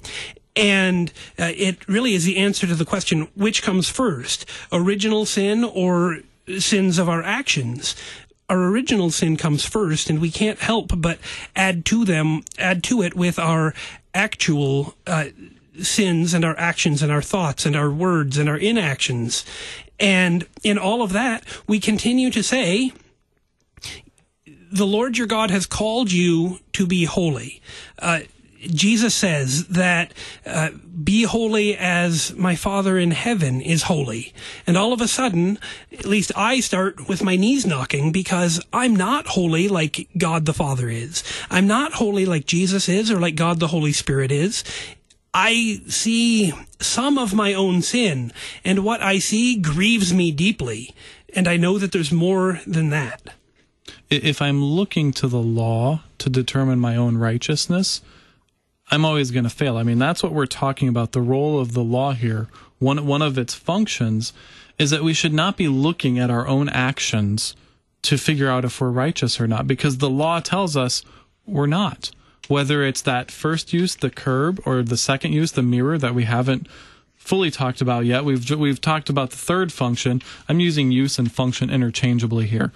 [0.55, 5.65] And uh, it really is the answer to the question which comes first, original sin
[5.65, 6.21] or
[6.59, 7.97] sins of our actions?
[8.49, 11.19] our original sin comes first, and we can't help but
[11.57, 13.75] add to them, add to it with our
[14.13, 15.27] actual uh,
[15.81, 19.45] sins and our actions and our thoughts and our words and our inactions.
[19.99, 22.93] And in all of that, we continue to say,
[24.73, 27.63] the Lord your God has called you to be holy.
[27.99, 28.21] Uh,
[28.63, 30.13] Jesus says that
[30.47, 30.71] uh,
[31.03, 34.33] be holy as my Father in heaven is holy.
[34.67, 35.59] And all of a sudden,
[35.93, 40.55] at least I start with my knees knocking because I'm not holy like God the
[40.55, 41.23] Father is.
[41.51, 44.65] I'm not holy like Jesus is or like God the Holy Spirit is.
[45.35, 48.33] I see some of my own sin,
[48.65, 50.95] and what I see grieves me deeply.
[51.35, 53.35] And I know that there's more than that.
[54.09, 58.01] If I'm looking to the law to determine my own righteousness,
[58.93, 59.77] I'm always going to fail.
[59.77, 61.11] I mean, that's what we're talking about.
[61.11, 64.33] The role of the law here, one one of its functions,
[64.79, 67.57] is that we should not be looking at our own actions
[68.03, 71.03] to figure out if we're righteous or not, because the law tells us
[71.45, 72.13] we're not.
[72.49, 76.25] Whether it's that first use, the curb, or the second use, the mirror, that we
[76.25, 76.69] haven't
[77.17, 78.25] fully talked about yet.
[78.25, 80.23] We've we've talked about the third function.
[80.49, 82.73] I'm using use and function interchangeably here.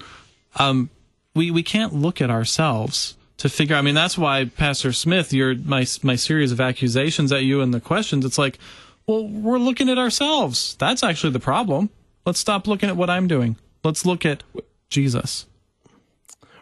[0.56, 0.90] Um,
[1.34, 3.76] we we can't look at ourselves to figure.
[3.76, 7.72] I mean, that's why Pastor Smith, your my my series of accusations at you and
[7.72, 8.24] the questions.
[8.24, 8.58] It's like,
[9.06, 10.76] well, we're looking at ourselves.
[10.78, 11.90] That's actually the problem.
[12.24, 13.56] Let's stop looking at what I'm doing.
[13.84, 14.42] Let's look at
[14.90, 15.46] Jesus.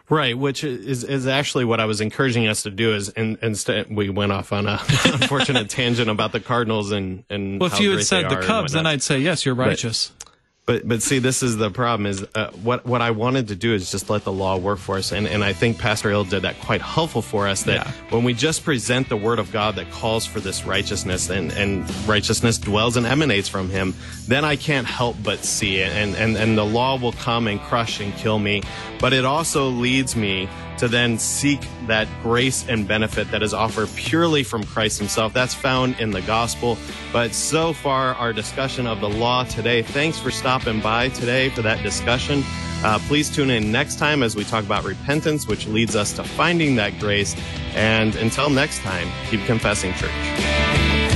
[0.09, 2.95] Right, which is is actually what I was encouraging us to do.
[2.95, 7.59] Is in, instead we went off on a unfortunate tangent about the Cardinals and and.
[7.59, 10.13] Well, if you had said the Cubs, then I'd say yes, you're righteous.
[10.67, 12.05] But, but see, this is the problem.
[12.07, 14.97] Is uh, what what I wanted to do is just let the law work for
[14.97, 17.63] us, and and I think Pastor Ill did that quite helpful for us.
[17.63, 17.91] That yeah.
[18.09, 21.89] when we just present the Word of God that calls for this righteousness, and and
[22.05, 23.95] righteousness dwells and emanates from Him,
[24.27, 27.61] then I can't help but see it, and and and the law will come and
[27.61, 28.61] crush and kill me,
[28.99, 33.89] but it also leads me to then seek that grace and benefit that is offered
[33.95, 35.33] purely from Christ Himself.
[35.33, 36.77] That's found in the gospel.
[37.11, 41.61] But so far, our discussion of the law today, thanks for stopping by today for
[41.63, 42.43] that discussion.
[42.83, 46.23] Uh, please tune in next time as we talk about repentance, which leads us to
[46.23, 47.35] finding that grace.
[47.73, 51.06] And until next time, keep confessing, church.